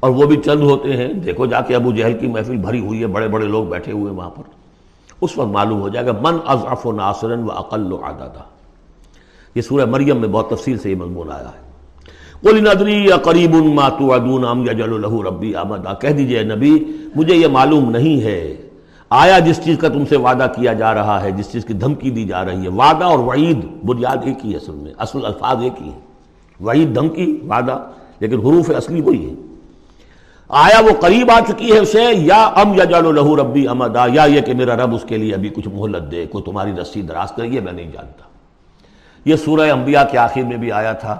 [0.00, 3.00] اور وہ بھی چند ہوتے ہیں۔ دیکھو جا کے ابو جہل کی محفل بھری ہوئی
[3.00, 4.42] ہے، بڑے بڑے لوگ بیٹھے ہوئے وہاں پر۔
[5.20, 8.42] اس وقت معلوم ہو جائے گا من اضعف و ناصرن و اقل و عددہ
[9.54, 11.63] یہ سورہ مریم میں بہت تفصیل سے یہ مضمون آیا ہے۔
[12.44, 16.84] قل ندری یا قریب ما توعدون ام یجل له ربی امدا کہہ دیجیے نبی،
[17.16, 18.56] مجھے یہ معلوم نہیں ہے۔
[19.10, 22.10] آیا جس چیز کا تم سے وعدہ کیا جا رہا ہے، جس چیز کی دھمکی
[22.10, 25.62] دی جا رہی ہے، وعدہ اور وعید، بنیاد ایک ہی ہے اصل میں، اصل الفاظ
[25.62, 25.98] ایک ہی ہے
[26.60, 27.78] وعید، دھمکی، وعدہ،
[28.20, 29.34] لیکن حروف اصلی وہی ہے
[30.48, 34.24] آیا وہ قریب آ چکی ہے اسے؟ یا ام یا جالو لہو ربی امدا یا
[34.24, 37.32] یہ کہ میرا رب اس کے لیے ابھی کچھ مہلت دے، کوئی تمہاری رسی دراز
[37.32, 38.24] کرے، یہ میں نہیں جانتا۔
[39.24, 41.18] یہ سورہ انبیاء کے آخر میں بھی آیا تھا۔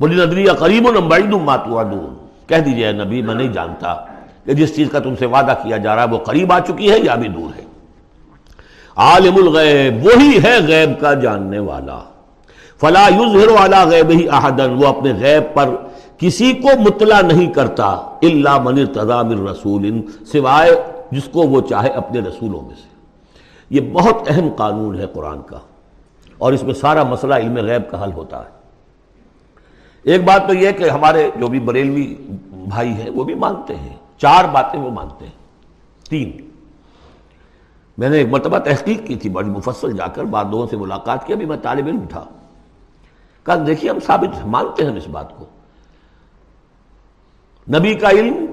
[0.00, 0.86] بولی ندری یا قریب
[1.44, 1.80] ماتو
[2.48, 3.94] کہہ دیجیے نبی، میں نہیں جانتا
[4.44, 6.90] کہ جس چیز کا تم سے وعدہ کیا جا رہا ہے، وہ قریب آ چکی
[6.90, 7.64] ہے یا بھی دور ہے۔
[8.96, 11.98] عالم الغیب، وہی ہے غیب کا جاننے والا۔
[12.80, 15.74] فلا یظہر علی غیب ہی احدن وہ اپنے غیب پر
[16.18, 17.88] کسی کو مطلع نہیں کرتا
[18.22, 18.78] اللہ من
[19.26, 19.84] من رسول،
[20.32, 20.74] سوائے
[21.10, 22.88] جس کو وہ چاہے اپنے رسولوں میں سے۔
[23.70, 25.58] یہ بہت اہم قانون ہے قرآن کا،
[26.38, 28.58] اور اس میں سارا مسئلہ علم غیب کا حل ہوتا ہے۔
[30.02, 32.14] ایک بات تو یہ کہ ہمارے جو بھی بریلوی
[32.50, 35.32] بھائی ہیں، وہ بھی مانتے ہیں۔ چار باتیں وہ مانتے ہیں۔
[36.10, 36.32] تین۔
[37.98, 41.26] میں نے ایک مرتبہ تحقیق کی تھی، بڑی مفصل جا کر بعد لوگوں سے ملاقات
[41.26, 42.24] کی، ابھی میں طالب علم تھا۔
[43.44, 45.44] کہا، دیکھیے، ہم ثابت مانتے ہیں ہم اس بات کو۔
[47.76, 48.46] نبی کا علم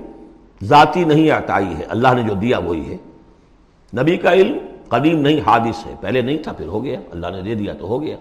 [0.63, 2.97] ذاتی نہیں عطائی ہے، اللہ نے جو دیا وہی ہے۔
[4.01, 7.41] نبی کا علم قدیم نہیں، حادث ہے۔ پہلے نہیں تھا، پھر ہو گیا۔ اللہ نے
[7.41, 8.17] دے دیا تو ہو گیا۔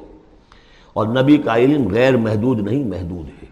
[0.97, 3.47] اور نبی کا علم غیر محدود نہیں محدود ہے۔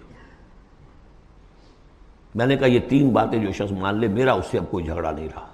[2.34, 4.84] میں نے کہا یہ تین باتیں جو شخص مان لے، میرا اس سے اب کوئی
[4.84, 5.46] جھگڑا نہیں رہا۔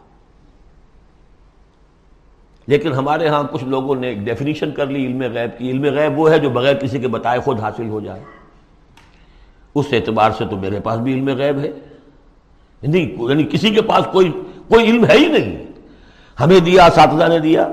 [2.67, 6.19] لیکن ہمارے ہاں کچھ لوگوں نے ایک ڈیفینیشن کر لی، علم غیب کی۔ علم غیب
[6.19, 8.21] وہ ہے جو بغیر کسی کے بتائے خود حاصل ہو جائے۔
[9.75, 11.71] اس اعتبار سے تو میرے پاس بھی علم غیب ہے۔
[12.83, 14.33] نہیں یعنی کسی کے پاس کوئی
[14.69, 15.67] کوئی علم ہے ہی نہیں۔
[16.41, 17.67] ہمیں دیا، اساتذہ نے دیا،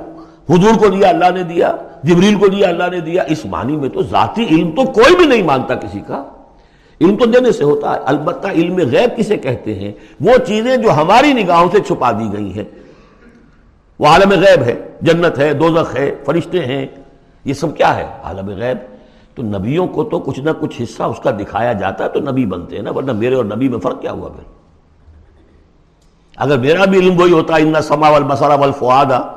[0.50, 3.90] حضور کو دیا، اللہ نے دیا۔ جبریل کو دیا، اللہ نے دیا۔ اس معنی میں
[3.90, 6.24] تو ذاتی علم تو کوئی بھی نہیں مانتا کسی کا۔
[7.02, 9.92] علم تو دینے سے ہوتا ہے۔ البتہ علم غیب کسے کہتے ہیں؟
[10.22, 12.64] وہ چیزیں جو ہماری نگاہوں سے چھپا دی گئی ہیں۔
[14.00, 16.88] وہ عالم غیب ہے، جنت ہے، دوزخ ہے، فرشتے ہیں۔
[17.46, 18.78] یہ سب کیا ہے؟ عالم غیب۔
[19.36, 22.46] تو نبیوں کو تو کچھ نہ کچھ حصہ اس کا دکھایا جاتا ہے تو نبی
[22.46, 24.44] بنتے ہیں نا، ورنہ میرے اور نبی میں فرق کیا ہوا پھر؟
[26.38, 29.37] اگر میرا بھی علم وہی ہوتا، ان سما والبصر والفؤاد۔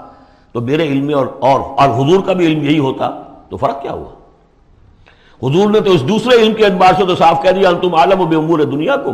[0.53, 3.11] تو میرے علم اور اور اور حضور کا بھی علم یہی ہوتا
[3.48, 4.11] تو فرق کیا ہوا؟
[5.42, 8.20] حضور نے تو اس دوسرے علم کے اعتبار سے تو صاف کہہ دیا تم عالم
[8.20, 9.11] و بے امور دنیا کو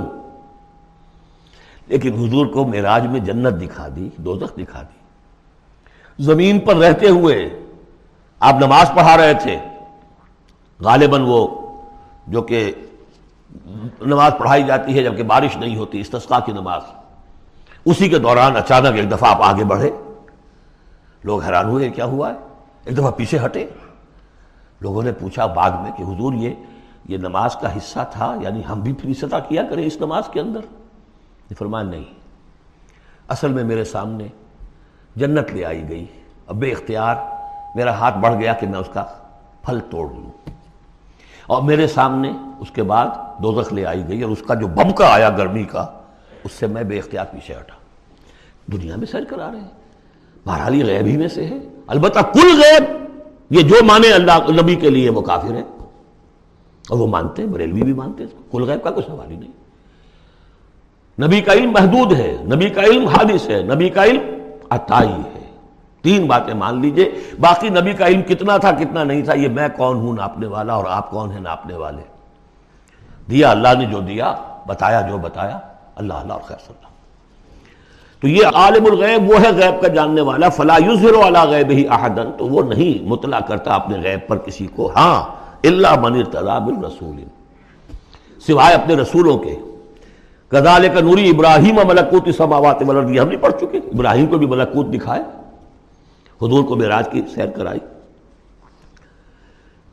[1.87, 7.63] لیکن حضور کو معراج میں جنت دکھا دی، دوزخ دکھا دی۔ زمین پر رہتے ہوئے
[8.41, 9.59] آپ نماز پڑھا رہے تھے،
[10.81, 11.47] غالباً وہ
[12.27, 12.73] جو کہ
[14.01, 16.83] نماز پڑھائی جاتی ہے جبکہ بارش نہیں ہوتی استسقا کی نماز۔
[17.85, 19.91] اسی کے دوران اچانک ایک دفعہ آپ آگے بڑھے۔
[21.27, 22.35] لوگ حیران ہوئے، کیا ہوا؟ ہے
[22.85, 23.67] ایک دفعہ پیچھے ہٹے۔
[24.81, 26.55] لوگوں نے پوچھا بعد میں کہ حضور، یہ
[27.09, 30.41] یہ نماز کا حصہ تھا یعنی ہم بھی پھر سطح کیا کریں اس نماز کے
[30.41, 30.61] اندر؟
[31.59, 32.05] فرمان نہیں۔
[33.29, 34.27] اصل میں میرے سامنے
[35.17, 36.07] جنت لے آئی گئی۔
[36.47, 37.17] اب بے اختیار
[37.75, 39.05] میرا ہاتھ بڑھ گیا کہ میں اس کا
[39.63, 40.51] پھل توڑ لوں۔
[41.47, 43.07] اور میرے سامنے اس کے بعد
[43.43, 45.87] دوزخ لے آئی گئی اور اس کا جو بم کا آیا گرمی کا،
[46.45, 47.75] اس سے میں بے اختیار پیچھے ہٹا۔
[48.73, 49.76] دنیا میں سیر کرا رہے ہیں۔
[50.47, 52.85] بہرحال یہ غیب ہی میں سے ہے۔ البتہ کل غیب،
[53.51, 55.63] یہ جو مانے اللہ نبی کے لیے وہ کافر ہے
[56.89, 59.67] اور وہ مانتے ہیں، بریلوی بھی مانتے ہیں۔ کل غیب کا کوئی سوال ہی نہیں۔
[61.27, 64.21] نبی کا علم محدود ہے، نبی کا علم حادث ہے، نبی کا علم
[64.71, 65.51] عطائی ہے۔
[66.03, 69.69] تین باتیں مان لیجیے۔ باقی نبی کا علم کتنا تھا، کتنا نہیں تھا، یہ میں
[69.77, 72.03] کون ہوں ناپنے والا اور آپ کون ہیں ناپنے والے۔
[73.31, 74.35] دیا اللہ نے جو دیا،
[74.67, 75.59] بتایا جو بتایا،
[75.97, 76.96] اللہ اللہ اور خیر صلی اللہ۔
[78.21, 81.89] تو یہ عالم الغیب وہ ہے غیب کا جاننے والا، فلا یظہر علی غیب ہی
[81.89, 85.23] احدن، تو وہ نہیں مطلع کرتا اپنے غیب پر کسی کو ہاں
[85.65, 87.21] اللہ من ارتضا بالرسول۔
[88.47, 89.55] سوائے اپنے رسولوں کے۔
[90.53, 94.87] غزال کا نوری ابراہیم ملکوت سماوات والارض ہم نہیں پڑھ چکے، ابراہیم کو بھی ملکوت
[94.93, 95.23] دکھائے،
[96.43, 97.79] حضور کو معراج کی سیر کرائی۔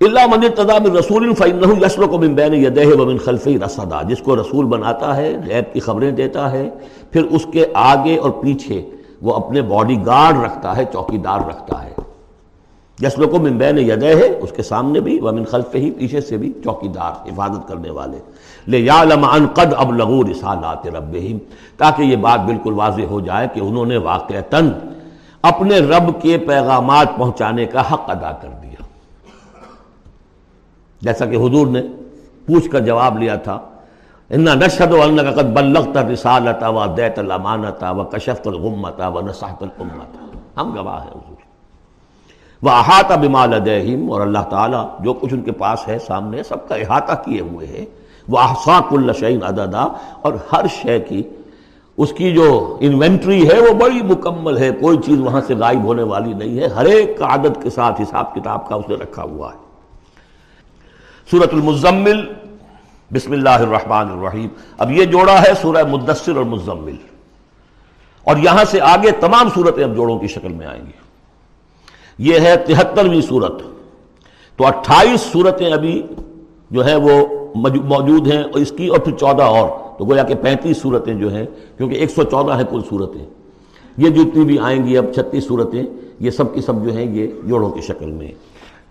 [0.06, 4.66] اللہ من تضام رسول فإنه يسلك من بین يديه ومن خلفه رصدا، جس کو رسول
[4.66, 6.70] بناتا ہے، غیب کی خبریں دیتا ہے،
[7.12, 8.82] پھر اس کے آگے اور پیچھے
[9.22, 11.92] وہ اپنے باڈی گارڈ رکھتا ہے چوکی دار رکھتا ہے۔
[13.02, 16.38] یسلو کو من بین یدہ ہے اس کے سامنے بھی ومن خلف ہی پیچھے سے
[16.38, 18.20] بھی چوکی دار حفاظت کرنے والے۔
[18.68, 21.38] لے یعلم ان قد ابلغوا رسالات ربہم،
[21.78, 24.70] تاکہ یہ بات بالکل واضح ہو جائے کہ انہوں نے واقعتاً
[25.42, 28.73] اپنے رب کے پیغامات پہنچانے کا حق ادا کر دیا۔
[31.04, 31.82] جیسا کہ حضور نے
[32.46, 33.60] پوچھ کر جواب لیا تھا،
[34.30, 40.62] انا نشد اللہ قد بلغت رسالتا و دیت الامانتا و کشفت الغمتا و نصحت الامتا
[40.62, 41.42] ہم گواہ ہیں حضور۔
[42.62, 46.68] وہ احاطہ بمال دہم اور اللہ تعالیٰ جو کچھ ان کے پاس ہے سامنے سب
[46.68, 47.86] کا احاطہ کیے ہوئے ہیں۔
[48.28, 49.88] وہ احساق الشعین عددا،
[50.22, 51.24] اور ہر شے کی،
[51.98, 56.04] اس کی جو انوینٹری ہے وہ بڑی مکمل ہے، کوئی چیز وہاں سے غائب ہونے
[56.04, 59.52] والی نہیں ہے۔ ہر ایک عادت کے ساتھ حساب کتاب کا اس نے رکھا ہوا
[59.54, 59.63] ہے۔
[61.32, 62.22] سورت المزمل.
[63.12, 64.48] بسم اللہ الرحمن الرحیم.
[64.78, 66.96] اب یہ جوڑا ہے سورہ مدثر اور مزمل.
[68.24, 70.92] اور یہاں سے آگے تمام صورتیں اب جوڑوں کی شکل میں آئیں گی.
[72.20, 73.62] یہ ہے تہترویں صورت
[74.60, 76.02] تو اٹھائیس صورتیں ابھی
[76.72, 77.16] جو ہے وہ
[77.88, 79.70] موجود ہیں اور اس کی اور پھر چودہ اور.
[79.98, 81.46] تو گویا کہ پینتیس صورتیں جو ہیں
[81.78, 83.26] کیونکہ ایک سو چودہ ہیں کل صورتیں
[83.98, 85.84] یہ جتنی بھی آئیں گی اب چھتیس صورتیں
[86.20, 88.32] یہ سب کی سب جو ہیں یہ جوڑوں کی شکل میں.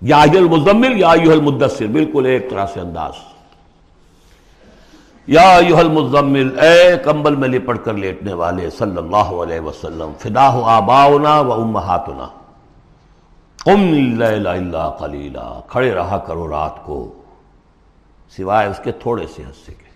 [0.03, 3.12] یا المزمل، یا المدثر، بالکل ایک طرح سے انداز۔
[5.26, 10.62] یا المزمل، اے کمبل میں لپٹ کر لیٹنے والے صلی اللہ علیہ وسلم فدا ہو
[10.62, 12.28] آباؤنا و امہاتنا۔
[13.64, 13.94] قم
[14.42, 17.12] الا قلیلا، کھڑے رہا کرو رات کو،
[18.36, 19.90] سوائے اس کے تھوڑے سے حصے کے۔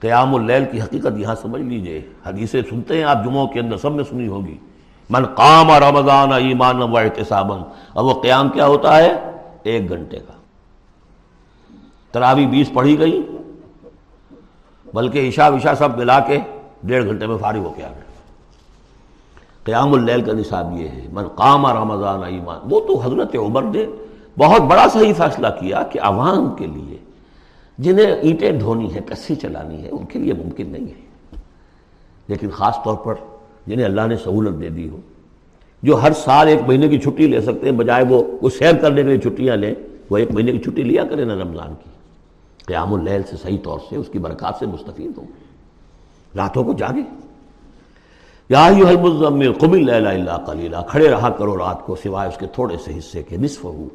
[0.00, 3.92] قیام اللیل کی حقیقت یہاں سمجھ لیجیے، حدیثیں سنتے ہیں، آپ جمعوں کے اندر سب
[3.92, 4.58] میں سنی ہوگی۔
[5.10, 7.56] من قام رمضان ایمان و احتسابا
[7.92, 9.30] اور وہ قیام کیا ہوتا ہے؟
[9.62, 10.32] ایک گھنٹے کا۔
[12.12, 13.36] تراوی بیس پڑھی گئی،
[14.94, 16.38] بلکہ عشاء وشا سب ملا کے
[16.82, 18.02] ڈیڑھ گھنٹے میں فارغ ہو کے آ گئے۔
[19.64, 23.86] قیام اللیل کا نصاب یہ ہے، من قام رمضان ایمان وہ تو حضرت عمر نے
[24.38, 26.98] بہت بڑا صحیح فیصلہ کیا کہ عوام کے لیے
[27.78, 31.08] جنہیں اینٹیں دھونی ہے کسی چلانی ہے ان کے لیے ممکن نہیں ہے۔
[32.28, 33.14] لیکن خاص طور پر
[33.66, 35.00] جنہیں اللہ نے سہولت دے دی ہو۔
[35.82, 39.02] جو ہر سال ایک مہینے کی چھٹی لے سکتے ہیں، بجائے وہ کچھ سیر کرنے
[39.02, 39.74] کے لیے چھٹیاں لیں،
[40.10, 41.90] وہ ایک مہینے کی چھٹی لیا کریں نا رمضان کی۔
[42.66, 45.26] قیام اللیل سے صحیح طور سے اس کی برکات سے مستفید ہوں۔
[46.36, 47.02] راتوں کو جاگے
[48.48, 52.98] یا المزمل قبل اللہ کلیلہ کھڑے رہا کرو رات کو، سوائے اس کے تھوڑے سے
[52.98, 53.88] حصے کے نصف ہو۔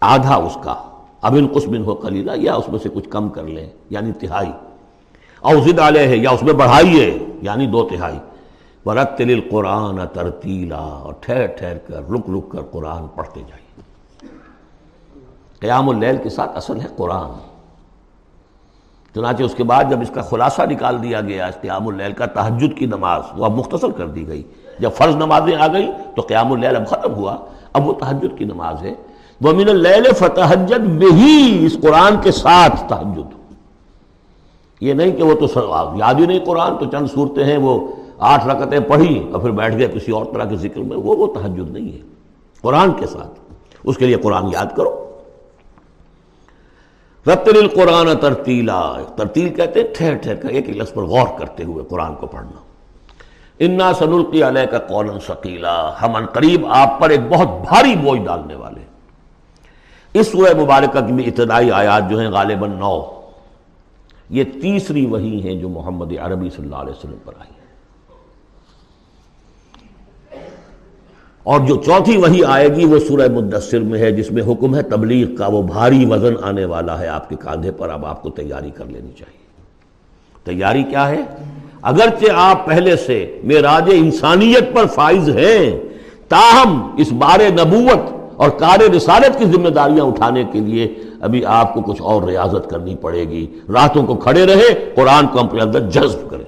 [0.00, 0.74] آدھا اس کا،
[1.22, 4.52] اب ان قسم ہو کلیلہ یا اس میں سے کچھ کم کر لیں یعنی تہائی
[5.42, 8.18] اوزد علیہ ہے یا اس میں بڑھائیے یعنی دو تہائی۔
[8.86, 13.62] ورتل قرآن ترتیلا اور ٹھہر ٹھہر کر، رک رک کر قرآن پڑھتے جائیے۔
[15.60, 17.30] قیام اللیل کے ساتھ اصل ہے قرآن۔
[19.14, 22.26] چنانچہ اس کے بعد جب اس کا خلاصہ نکال دیا گیا، اس قیام اللیل کا
[22.26, 24.42] تحجد کی نماز، وہ اب مختصر کر دی گئی۔
[24.78, 27.36] جب فرض نمازیں آ گئی تو قیام اللیل اب ختم ہوا۔
[27.72, 28.94] اب وہ تحجد کی نماز ہے۔
[29.40, 33.41] وہ من اللیل فتحجد بہی، اس قرآن کے ساتھ تحجد
[34.82, 35.46] یہ نہیں کہ وہ تو
[35.96, 39.76] یاد ہی نہیں قرآن، تو چند صورتیں ہیں، وہ آٹھ رکعتیں پڑھی اور پھر بیٹھ
[39.76, 41.98] گئے کسی اور طرح کے ذکر میں، وہ وہ تحجد نہیں ہے۔
[42.62, 43.40] قرآن کے ساتھ۔
[43.84, 45.20] اس کے لیے قرآن یاد کرو۔
[47.26, 51.84] رتل القرآن ترتیلا۔ ترتیل کہتے ہیں ٹھہر ٹھہر کر، ایک لفظ پر غور کرتے ہوئے
[51.84, 52.60] قرآن کو پڑھنا۔
[53.58, 57.96] انا سن القی علیہ کا قول شکیلا ہم ان قریب آپ پر ایک بہت بھاری
[57.96, 58.80] بوجھ ڈالنے والے۔
[60.14, 63.21] اس سورہ مبارکہ کی بھی ابتدائی آیات جو ہیں، غالباً نو۔
[64.32, 67.60] یہ تیسری وہی ہیں جو محمد عربی صلی اللہ علیہ وسلم پر آئی
[71.42, 74.82] اور جو چوتھی وہی آئے گی وہ سورہ مدثر میں ہے، جس میں حکم ہے
[74.82, 78.30] تبلیغ کا، وہ بھاری وزن آنے والا ہے آپ کے کاندھے پر، اب آپ کو
[78.30, 79.40] تیاری کر لینی چاہیے۔
[80.44, 81.22] تیاری کیا ہے؟
[81.82, 85.80] اگرچہ آپ پہلے سے میراج انسانیت پر فائز ہیں،
[86.28, 91.74] تاہم اس بار نبوت اور کار رسالت کی ذمہ داریاں اٹھانے کے لیے ابھی آپ
[91.74, 95.90] کو کچھ اور ریاضت کرنی پڑے گی۔ راتوں کو کھڑے رہے، قرآن کو اپنے اندر
[95.90, 96.44] جذب کریں۔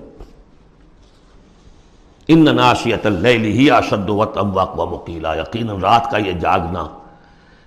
[2.28, 4.38] ان ناشیت اللیل ہی اشد وقت
[4.78, 6.86] و مقیلا یقیناً رات کا یہ جاگنا۔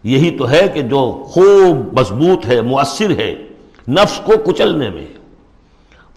[0.03, 3.35] یہی تو ہے کہ جو خوب مضبوط ہے، مؤثر ہے،
[3.87, 5.07] نفس کو کچلنے میں۔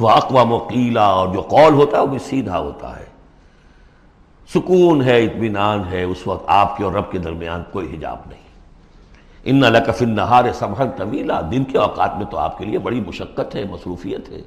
[0.01, 3.05] وہ اقوا مقیلا اور جو قول ہوتا ہے، وہ بھی سیدھا ہوتا ہے۔
[4.55, 8.50] سکون ہے، اطمینان ہے، اس وقت آپ کے اور رب کے درمیان کوئی حجاب نہیں۔
[9.45, 13.55] ان لکف نہار سمہر طویلا دن کے اوقات میں تو آپ کے لیے بڑی مشقت
[13.55, 14.43] ہے، مصروفیت ہے۔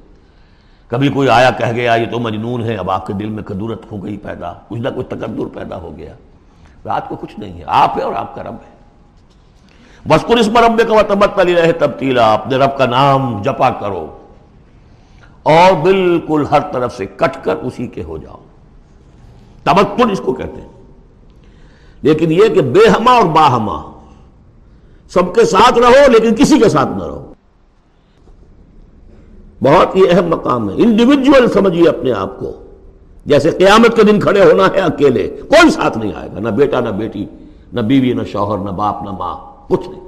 [0.88, 3.92] کبھی کوئی آیا کہہ گیا، یہ تو مجنون ہے، اب آپ کے دل میں کدورت
[3.92, 6.14] ہو گئی پیدا، کچھ نہ کچھ تقدر پیدا ہو گیا۔
[6.86, 8.74] رات کو کچھ نہیں ہے، آپ ہے اور آپ کا رب ہے۔
[10.08, 14.18] بسکر اس پر رب کا تبت علی رہے تبدیلا اپنے رب کا نام جپا کرو۔
[15.44, 18.38] اور بالکل ہر طرف سے کٹ کر اسی کے ہو جاؤ۔
[19.64, 20.70] تبتل اس کو کہتے ہیں۔
[22.02, 23.93] لیکن یہ کہ بے ہما اور باہما
[25.14, 27.34] سب کے ساتھ رہو لیکن کسی کے ساتھ نہ رہو۔
[29.64, 32.64] بہت ہی اہم مقام ہے۔ انڈیویجول سمجھیے اپنے آپ کو۔
[33.26, 36.80] جیسے قیامت کے دن کھڑے ہونا ہے اکیلے، کوئی ساتھ نہیں آئے گا۔ نہ بیٹا،
[36.80, 37.26] نہ بیٹی،
[37.74, 39.36] نہ بیوی، نہ شوہر، نہ باپ، نہ ماں،
[39.68, 40.00] کچھ نہیں۔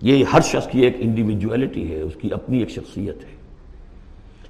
[0.00, 3.36] یہ ہر شخص کی ایک انڈیویجویلٹی ہے، اس کی اپنی ایک شخصیت ہے۔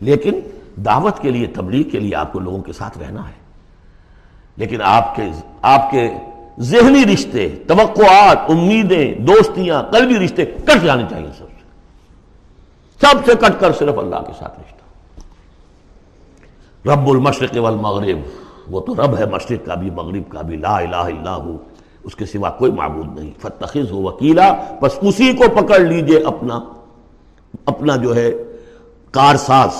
[0.01, 0.41] لیکن
[0.77, 3.45] دعوت کے لیے، تبلیغ کے لیے آپ کو لوگوں کے ساتھ رہنا ہے۔
[4.57, 5.23] لیکن آپ کے
[5.63, 6.11] آپ کے
[6.59, 11.65] ذہنی رشتے، توقعات، امیدیں، دوستیاں، قلبی رشتے کٹ جانے چاہیے سب سے۔
[13.01, 14.75] سب سے کٹ کر صرف اللہ کے ساتھ رشتہ۔
[16.89, 18.19] رب المشرق والمغرب،
[18.69, 21.57] وہ تو رب ہے مشرق کا بھی، مغرب کا بھی، لا الہ الا ہو۔
[22.05, 26.61] اس کے سوا کوئی معبود نہیں۔ فتخذ ہو وکیلا، بس اسی کو پکڑ لیجیے اپنا
[27.67, 28.33] اپنا جو ہے
[29.11, 29.71] کارساز۔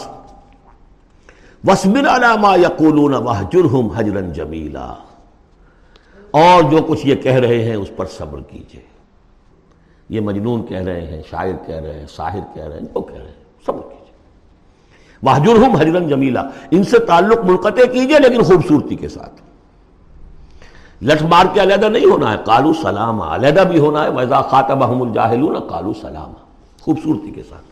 [1.65, 4.95] وسبر علامہ یقولون وحجرہم حجرن جمیلا۔
[6.35, 8.83] اور جو کچھ یہ کہہ رہے ہیں اس پر صبر کیجیے۔
[10.09, 13.17] یہ مجنون کہہ رہے ہیں، شاعر کہہ رہے ہیں شاہر کہہ رہے ہیں، جو کہہ
[13.17, 14.13] رہے ہیں، صبر کیجیے۔
[15.23, 19.43] واہجرہم حجرن جمیلا ان سے تعلق منقطع کیجیے لیکن خوبصورتی کے ساتھ۔
[21.05, 25.03] لٹ مار کے علیحدہ نہیں ہونا ہے کالو سلام علیحدہ بھی ہونا ہے ویزا خاطبہم
[25.03, 26.33] الجاہلون کالو سلام
[26.81, 27.65] خوبصورتی کے ساتھ۔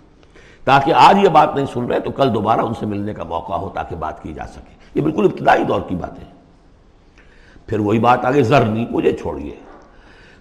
[0.65, 3.53] تاکہ آج یہ بات نہیں سن رہے تو کل دوبارہ ان سے ملنے کا موقع
[3.53, 6.32] ہو تاکہ بات کی جا سکے۔ یہ بالکل ابتدائی دور کی بات ہے
[7.67, 9.55] پھر وہی بات آگے، زرنی، مجھے چھوڑیے۔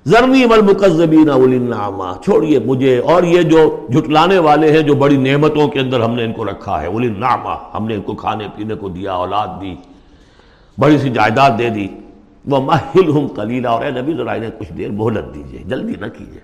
[0.06, 5.80] زرنی والمکذبین مقزبین چھوڑیے مجھے۔ اور یہ جو جھٹلانے والے ہیں، جو بڑی نعمتوں کے
[5.80, 8.90] اندر ہم نے ان کو رکھا ہے النعمہ ہم نے ان کو کھانے، پینے کو
[8.90, 9.76] دیا، اولاد دی،
[10.78, 11.88] بڑی سی جائیداد دے دی۔
[12.46, 16.06] وہ محل ہوں کلیلہ اور اے نبی، ذرا انہیں کچھ دیر مہلت دیجیے جلدی نہ
[16.06, 16.40] کیجیے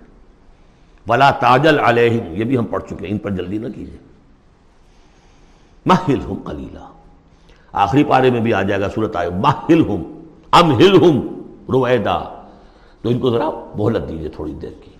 [1.07, 3.97] ولا تاجل علیہم یہ بھی ہم پڑھ چکے ہیں، ان پر جلدی نہ کیجیے
[5.85, 6.85] محل ہوں کلیلہ
[7.73, 10.16] آخری پارے میں بھی آ جائے گا صورت آئے۔ محل ہوں
[10.51, 11.21] ام ہل ہوں
[11.69, 12.23] رویدہ۔
[13.01, 14.91] تو ان کو ذرا مہلت دیجیے تھوڑی دیر کی۔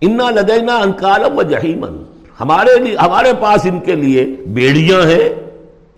[0.00, 2.04] انا لدینا انکالم و جہیمن
[2.40, 5.28] ہمارے لیے ہمارے پاس ان کے لیے بیڑیاں ہیں،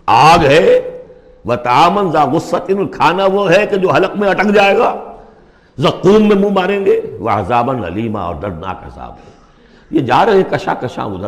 [0.05, 0.89] آگ ہے۔
[1.45, 5.15] وہ تامن ذا غصت کھانا وہ ہے کہ جو حلق میں اٹک جائے گا۔
[5.77, 9.31] زقوم میں منہ ماریں گے۔ وہ عذابن علیمہ اور دردناک عذاب۔ ہے
[9.91, 11.27] یہ جا رہے ہیں کشا کشا ادھر۔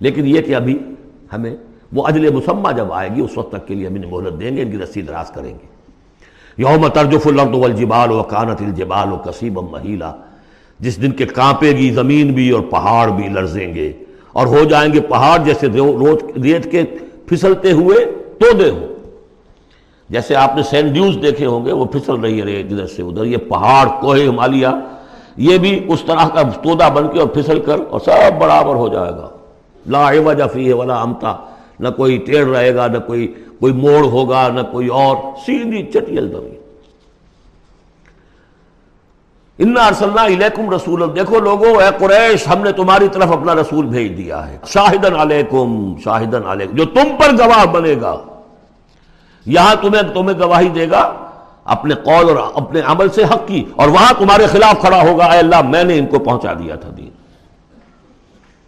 [0.00, 0.78] لیکن یہ کہ ابھی
[1.32, 1.56] ہمیں
[1.94, 4.56] وہ عدل مسمہ جب آئے گی، اس وقت تک کے لیے ہم انہیں مہلت دیں
[4.56, 5.66] گے، ان کی رسی دراز کریں گے۔
[6.58, 10.12] یوم ترجف الارض والجبال وکانت الجبال و کسیب مہیلا۔
[10.80, 13.92] جس دن کے کانپے گی، زمین بھی اور پہاڑ بھی لرزیں گے۔
[14.32, 16.82] اور ہو جائیں گے پہاڑ جیسے روز ریت کے
[17.26, 18.04] پھسلتے ہوئے
[18.38, 18.94] تو دے ہو
[20.08, 23.24] جیسے آپ نے سینڈ ڈیوز دیکھے ہوں گے، وہ پھسل رہی ہے ادھر سے ادھر۔
[23.24, 24.66] یہ پہاڑ، کوہ ہمالیہ،
[25.36, 28.88] یہ بھی اس طرح کا تودا بن کے اور پھسل کر اور سب برابر ہو
[28.88, 29.28] جائے گا۔
[29.86, 31.36] لا وجہ فی ہے ولا امتا۔
[31.80, 35.16] نہ کوئی ٹیڑھ رہے گا، نہ کوئی کوئی موڑ ہوگا، نہ کوئی اور۔
[35.46, 36.54] سیدھی چٹیل زمین
[39.58, 44.48] ارسلنا علیکم رسول دیکھو لوگو اے قریش، ہم نے تمہاری طرف اپنا رسول بھیج دیا
[44.48, 48.16] ہے۔ شاہدن علیکم شاہدن علیکم۔ جو تم پر گواہ بنے گا،
[49.46, 51.12] یہاں تمہیں تمہیں گواہی دے گا۔
[51.64, 55.38] اپنے قول اور اپنے عمل سے حق کی، اور وہاں تمہارے خلاف کھڑا ہوگا۔ اے
[55.38, 57.13] اللہ، میں نے ان کو پہنچا دیا تھا دین۔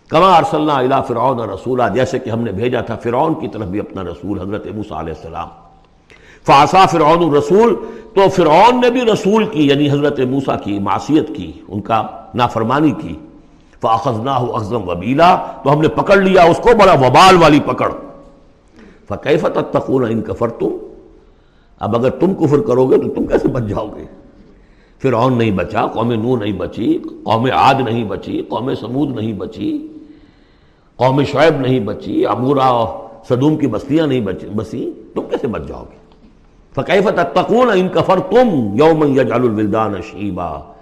[0.08, 3.80] کما ارسلنا الا فرعون رسولہ جیسے کہ ہم نے بھیجا تھا فرعون کی طرف بھی
[3.80, 5.48] اپنا رسول حضرت موسیٰ علیہ السلام۔
[6.46, 7.74] فاسا فرعون الرسول،
[8.14, 12.90] تو فرعون نے بھی رسول کی یعنی حضرت موسیٰ کی معصیت کی، ان کا نافرمانی
[12.90, 13.14] کی۔
[13.80, 17.92] فاخذناہ اخذم وبیلا، تو ہم نے پکڑ لیا اس کو، بڑا وبال والی پکڑ۔
[19.08, 20.68] فکیفت تقول ان کفر تم
[21.78, 24.04] اب اگر تم کفر کرو گے تو تم کیسے بچ جاؤ گے؟
[25.02, 29.88] فرعون نہیں بچا، قوم نو نہیں بچی، قوم عاد نہیں بچی، قوم سمود نہیں بچی۔
[30.96, 34.20] قوم شعیب نہیں بچی، امورا صدوم کی بستیاں نہیں
[34.54, 35.96] بسی، تم کیسے بچ جاؤ گے؟
[36.74, 40.72] فقیفت تقون ان کفر تم یوم یجعل الولدان شیبا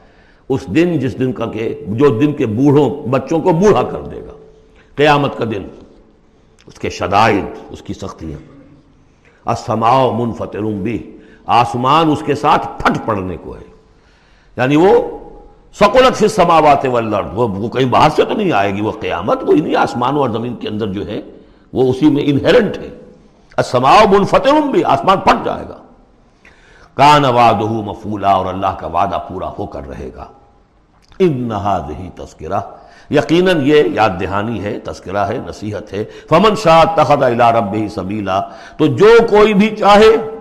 [0.49, 4.17] اس دن، جس دن کا کہ جو دن کے بوڑھوں، بچوں کو بوڑھا کر دے
[4.17, 4.33] گا۔
[4.97, 5.63] قیامت کا دن،
[6.67, 8.55] اس کے شدائد، اس کی سختیاں۔
[9.49, 13.73] اسماؤ منفتر بھی آسمان اس کے ساتھ پھٹ پڑنے کو ہے۔
[14.57, 15.19] یعنی وہ
[15.81, 19.53] سکولت سے سماوات والارض۔ وہ کہیں باہر سے تو نہیں آئے گی، وہ قیامت وہ
[19.53, 21.23] انہیں آسمان اور زمین کے اندر جو ہے،
[21.73, 23.01] وہ اسی میں انہیرنٹ ہے۔
[23.59, 25.77] اسماؤ منفتر بھی، آسمان پھٹ جائے گا۔
[26.95, 30.25] کان وعدہ مفولا اور اللہ کا وعدہ پورا ہو کر رہے گا۔
[31.19, 31.51] ان
[32.15, 32.61] تذکرہ۔
[33.11, 38.41] یقیناً یہ یاد دہانی ہے، تذکرہ ہے، نصیحت ہے۔ فمن شاہ تخد رب ہی سبیلا۔
[38.77, 40.34] تو جو کوئی بھی چاہے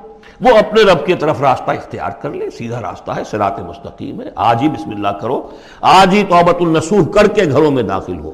[0.43, 4.29] وہ اپنے رب کی طرف راستہ اختیار کر لے، سیدھا راستہ ہے سرات مستقیم ہے۔
[4.35, 5.49] آج ہی بسم اللہ کرو۔
[5.81, 8.31] آج ہی توبت النسوح کر کے گھروں میں داخل ہو۔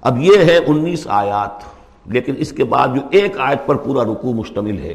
[0.00, 1.50] اب یہ ہے انیس آیات،
[2.06, 4.94] لیکن اس کے بعد جو ایک آیت پر پورا رکوع مشتمل ہے،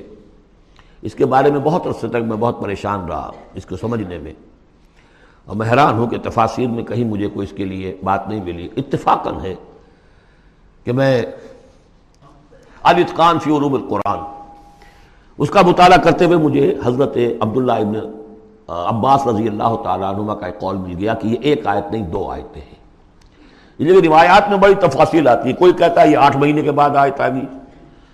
[1.02, 4.34] اس کے بارے میں بہت عرصے تک میں بہت پریشان رہا اس کو سمجھنے میں۔
[5.46, 8.44] اور میں حیران ہوں کہ تفاصیر میں کہیں مجھے کوئی اس کے لیے بات نہیں
[8.44, 9.56] ملی۔ اتفاقاً ہے
[10.84, 11.22] کہ میں
[12.84, 14.37] الاتقان فی علوم القرآن
[15.38, 17.96] اس کا مطالعہ کرتے ہوئے مجھے حضرت عبداللہ ابن
[18.68, 22.04] عباس رضی اللہ تعالیٰ عنہ کا ایک قول مل گیا کہ یہ ایک آیت نہیں،
[22.04, 22.78] دو آیتیں ہیں۔
[23.80, 26.72] یعنی یہ روایات میں بڑی تفاصیل آتی ہے۔ کوئی کہتا ہے یہ آٹھ مہینے کے
[26.72, 27.46] بعد آیت آ گئی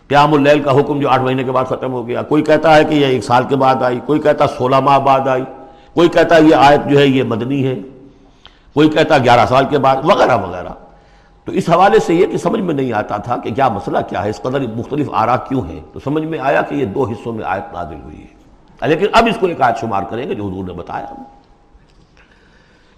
[0.07, 2.83] قیام اللیل کا حکم جو آٹھ مہینے کے بعد ختم ہو گیا۔ کوئی کہتا ہے
[2.83, 5.43] کہ یہ ایک سال کے بعد آئی، کوئی کہتا ہے سولہ ماہ بعد آئی،
[5.93, 7.79] کوئی کہتا ہے یہ آیت جو ہے یہ مدنی ہے،
[8.73, 10.69] کوئی کہتا ہے گیارہ سال کے بعد، وغیرہ وغیرہ۔
[11.45, 14.23] تو اس حوالے سے یہ کہ سمجھ میں نہیں آتا تھا کہ کیا مسئلہ کیا
[14.23, 17.33] ہے، اس قدر مختلف آرا کیوں ہیں؟ تو سمجھ میں آیا کہ یہ دو حصوں
[17.33, 20.43] میں آیت نازل ہوئی ہے۔ لیکن اب اس کو ایک آیت شمار کریں گے جو
[20.43, 21.05] حضور نے بتایا۔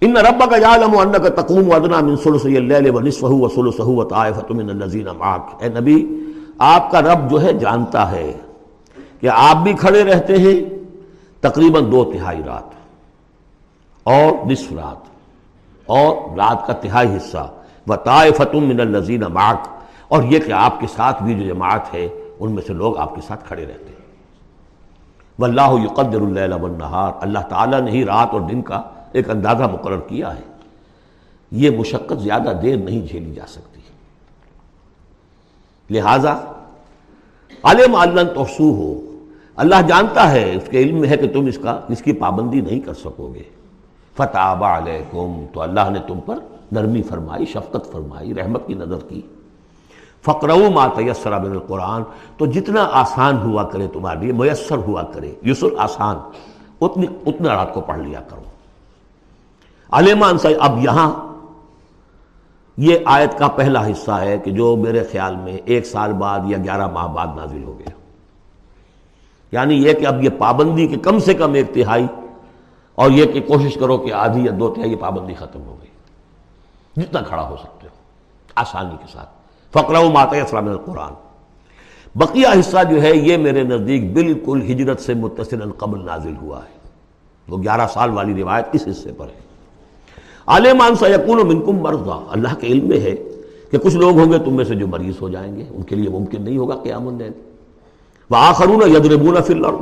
[0.01, 5.07] ان رب کا یعلم انک تقوم ادنا من ثلث اللیل ونصفه وثلثه وطائفه من الذين
[5.17, 6.23] معك اے نبی،
[6.57, 8.33] آپ کا رب جو ہے جانتا ہے
[9.21, 10.65] کہ آپ بھی کھڑے رہتے ہیں
[11.41, 12.73] تقریباً دو تہائی رات
[14.03, 15.09] اور نصف رات
[15.85, 17.51] اور رات کا تہائی حصہ۔
[17.87, 19.67] و طائفۃ من الزین معک
[20.07, 22.07] اور یہ کہ آپ کے ساتھ بھی جو جماعت ہے،
[22.39, 24.05] ان میں سے لوگ آپ کے ساتھ کھڑے رہتے ہیں۔
[25.39, 28.81] واللہ یقدر اللیل والنہار اللہ تعالیٰ نے ہی رات اور دن کا
[29.11, 30.41] ایک اندازہ مقرر کیا ہے۔
[31.51, 33.81] یہ مشقت زیادہ دیر نہیں جھیلی جا سکتی۔
[35.89, 36.37] لہذا،
[37.63, 39.15] علم اللہ توسو ہو
[39.55, 42.61] اللہ جانتا ہے، اس کے علم میں ہے کہ تم اس کا، اس کی پابندی
[42.61, 43.43] نہیں کر سکو گے۔
[44.17, 46.35] فتح علیکم تو اللہ نے تم پر
[46.71, 49.21] نرمی فرمائی، شفقت فرمائی، رحمت کی نظر کی۔
[50.23, 52.03] فقرو ما تیسر من القرآن،
[52.37, 56.15] تو جتنا آسان ہوا کرے تمہارے لیے، میسر ہوا کرے، یسر آسان،
[56.81, 58.41] اتنی اتنا رات کو پڑھ لیا کرو۔
[59.91, 61.11] علیمان سے اب یہاں
[62.77, 66.57] یہ آیت کا پہلا حصہ ہے کہ جو میرے خیال میں ایک سال بعد یا
[66.57, 67.89] گیارہ ماہ بعد نازل ہو گیا۔
[69.51, 72.07] یعنی یہ کہ اب یہ پابندی کے کم سے کم ایک تہائی،
[72.95, 75.89] اور یہ کہ کوشش کرو کہ آدھی یا دو تہائی پابندی ختم ہو گئی۔
[76.97, 77.95] جتنا کھڑا ہو سکتے ہو،
[78.55, 79.29] آسانی کے ساتھ۔
[79.71, 81.13] فقرہ و مات اسلام القرآن۔
[82.15, 86.75] بقیہ حصہ جو ہے، یہ میرے نزدیک بالکل ہجرت سے متصل قبل نازل ہوا ہے۔
[87.47, 89.45] وہ گیارہ سال والی روایت اس حصے پر ہے۔
[90.47, 93.15] عالمان سا یقون و منکم مرضا۔ اللہ کے علم میں ہے
[93.71, 95.95] کہ کچھ لوگ ہوں گے تم میں سے جو مریض ہو جائیں گے۔ ان کے
[95.95, 97.31] لیے ممکن نہیں ہوگا قیام اللیل
[98.29, 99.75] وہ آخرون یدربون فی الارض۔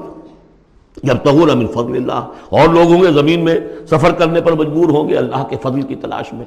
[1.04, 3.60] جب تغون من فضل اللہ۔ اور لوگ ہوں گے زمین میں
[3.90, 6.46] سفر کرنے پر مجبور ہوں گے اللہ کے فضل کی تلاش میں۔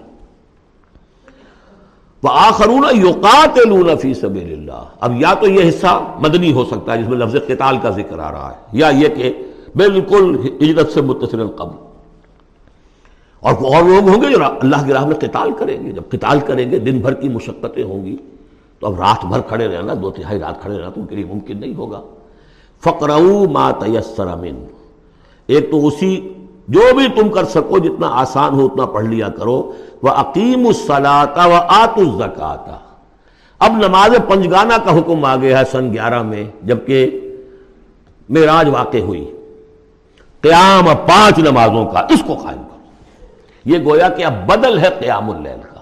[2.31, 3.59] آخرون یوقات
[4.01, 7.37] فی سبیل اللہ اب یا تو یہ حصہ مدنی ہو سکتا ہے جس میں لفظ
[7.47, 9.33] قتال کا ذکر آ رہا ہے، یا یہ کہ
[9.77, 11.77] بالکل ہجرت سے متصل قبل
[13.43, 16.41] اور اور لوگ ہوں گے جو اللہ کی راہ میں قتال کریں گے۔ جب قتال
[16.47, 18.17] کریں گے، دن بھر کی مشقتیں ہوں گی۔
[18.81, 21.25] تو اب رات بھر کھڑے رہنا، دو تہائی رات کھڑے رہنا تو ان کے لیے
[21.25, 22.01] ممکن نہیں ہوگا۔
[22.83, 24.65] فقرو ما تیسر من
[25.49, 26.11] ایک تو اسی
[26.69, 31.49] جو بھی تم کر سکو، جتنا آسان ہو اتنا پڑھ لیا کرو۔ وہ عقیم الصلاطہ
[31.49, 32.79] و آت الزکاتا
[33.59, 37.21] اب نماز پنجگانہ کا حکم آ گیا ہے سن گیارہ میں، جبکہ
[38.29, 39.33] معراج واقع ہوئی۔
[40.41, 42.77] قیام پانچ نمازوں کا، اس کو قائم کرو۔
[43.65, 45.77] یہ گویا کہ اب بدل ہے قیام اللیل کا۔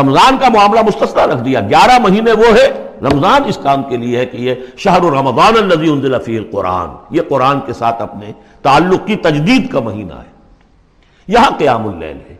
[0.00, 4.18] رمضان کا معاملہ مستثنا رکھ دیا۔ گیارہ مہینے وہ ہے۔ رمضان اس کام کے لیے
[4.18, 8.32] ہے کہ یہ شہر رمضان النزی انزل فی القرآن۔ یہ قرآن کے ساتھ اپنے
[8.62, 10.30] تعلق کی تجدید کا مہینہ ہے۔
[11.28, 12.36] یہاں قیام اللیل ہے۔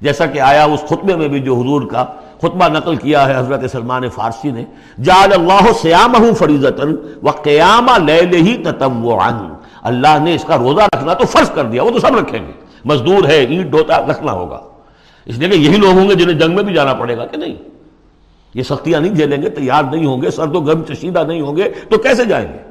[0.00, 2.04] جیسا کہ آیا اس خطبے میں بھی جو حضور کا
[2.38, 4.64] خطبہ نقل کیا ہے، حضرت سلمان فارسی نے،
[5.02, 9.48] جعل اللہ سیامہ فریضتاً و قیام لیل ہی تتوعا
[9.82, 12.52] اللہ نے اس کا روزہ رکھنا تو فرض کر دیا، وہ تو سب رکھیں گے۔
[12.84, 14.60] مزدور ہے اینٹ ڈوتا رکھنا ہوگا۔
[15.24, 17.36] اس لیے کہ یہی لوگ ہوں گے جنہیں جنگ میں بھی جانا پڑے گا کہ
[17.36, 17.54] نہیں۔
[18.54, 21.56] یہ سختیاں نہیں جھیلیں گے، تیار نہیں ہوں گے سرد و گرم چشیدہ نہیں ہوں
[21.56, 22.69] گے، تو کیسے جائیں گے؟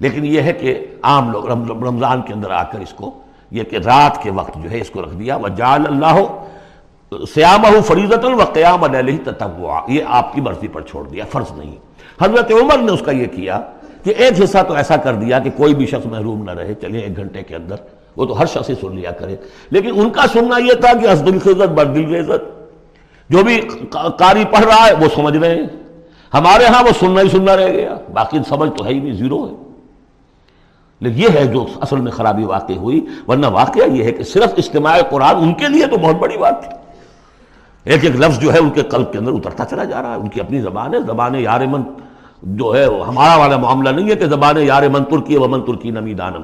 [0.00, 1.50] لیکن یہ ہے کہ عام لوگ
[1.84, 3.10] رمضان کے اندر آ کر اس کو
[3.50, 6.42] یہ کہ رات کے وقت جو ہے اس کو رکھ دیا۔ وہ جال اللہ
[7.34, 11.76] سیام فریضت و قیام علیہ تتوا یہ آپ کی مرضی پر چھوڑ دیا، فرض نہیں۔
[12.20, 13.60] حضرت عمر نے اس کا یہ کیا
[14.04, 16.98] کہ ایک حصہ تو ایسا کر دیا کہ کوئی بھی شخص محروم نہ رہے، چلے
[16.98, 17.76] ایک گھنٹے کے اندر۔
[18.16, 19.36] وہ تو ہر شخص ہی سن لیا کرے۔
[19.70, 22.70] لیکن ان کا سننا یہ تھا کہ حسد الخت بردل عزت
[23.30, 25.66] جو بھی قاری پڑھ رہا ہے، وہ سمجھ رہے ہیں۔
[26.34, 29.46] ہمارے ہاں وہ سننا ہی سننا رہ گیا۔ باقی سمجھ تو ہے ہی نہیں، زیرو
[29.46, 29.65] ہے۔
[31.00, 34.96] یہ ہے جو اصل میں خرابی واقع ہوئی، ورنہ واقعہ یہ ہے کہ صرف اجتماع
[35.10, 36.70] قرآن ان کے لیے تو بہت بڑی بات تھی۔
[37.84, 40.16] ایک ایک لفظ جو ہے ان کے قلب کے اندر اترتا چلا جا رہا ہے،
[40.16, 41.82] ان کی اپنی زبان ہے، زبان یار من
[42.42, 45.90] جو ہے ہمارا والا معاملہ نہیں ہے کہ زبان یار من ترکی و من ترکی
[45.90, 46.42] نمی دانم۔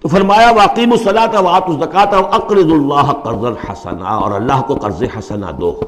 [0.00, 5.50] تو فرمایا واقیم الصلاۃ وات الزکات اقرض اللہ قرض الحسنا اور اللہ کو قرض حسنا
[5.60, 5.80] دو۔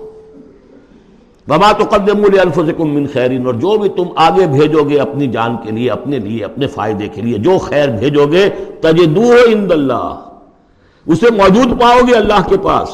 [1.48, 5.70] وما تقدموا لانفسکم من خیرین اور جو بھی تم آگے بھیجو گے اپنی جان کے
[5.70, 10.20] لیے، اپنے لیے، اپنے فائدے کے لیے، جو خیر بھیجو گے، تجدوہ عند اللہ۔
[11.06, 12.88] اسے موجود پاؤ گے اللہ کے پاس۔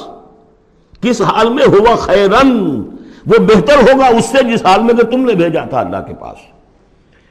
[1.01, 2.82] کس حال میں ہوا خیرن؟
[3.26, 6.14] وہ بہتر ہوگا اس سے جس حال میں کہ تم نے بھیجا تھا اللہ کے
[6.14, 6.36] پاس۔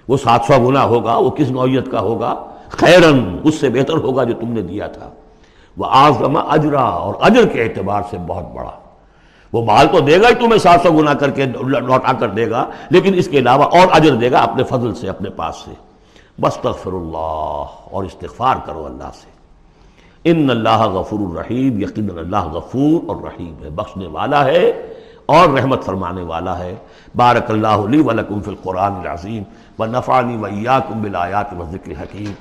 [0.08, 2.36] وہ سات سو گنا ہوگا، وہ کس نوعیت کا ہوگا؟
[2.70, 5.10] خیرن، اس سے بہتر ہوگا جو تم نے دیا تھا۔
[5.78, 8.87] وہ آزما اجرا، اور اجر کے اعتبار سے بہت بڑا۔
[9.54, 12.50] وہ مال تو دے گا ہی تمہیں سات سو گنا کر کے لوٹا کر دے
[12.50, 15.72] گا، لیکن اس کے علاوہ اور اجر دے گا اپنے فضل سے، اپنے پاس سے۔
[16.42, 19.38] بس تغفر اللہ اور استغفار کرو اللہ سے۔
[20.24, 24.94] ان اللہ غفور الرحیم، یقین اللہ غفور اور رحیم ہے۔ بخشنے والا ہے
[25.26, 26.76] اور رحمت فرمانے والا ہے۔
[27.16, 29.44] بارک اللہ علی ولکم فی القرآن العظیم۔
[29.80, 32.32] و نفانی ویاکم بالآیات و ذکر حکیم۔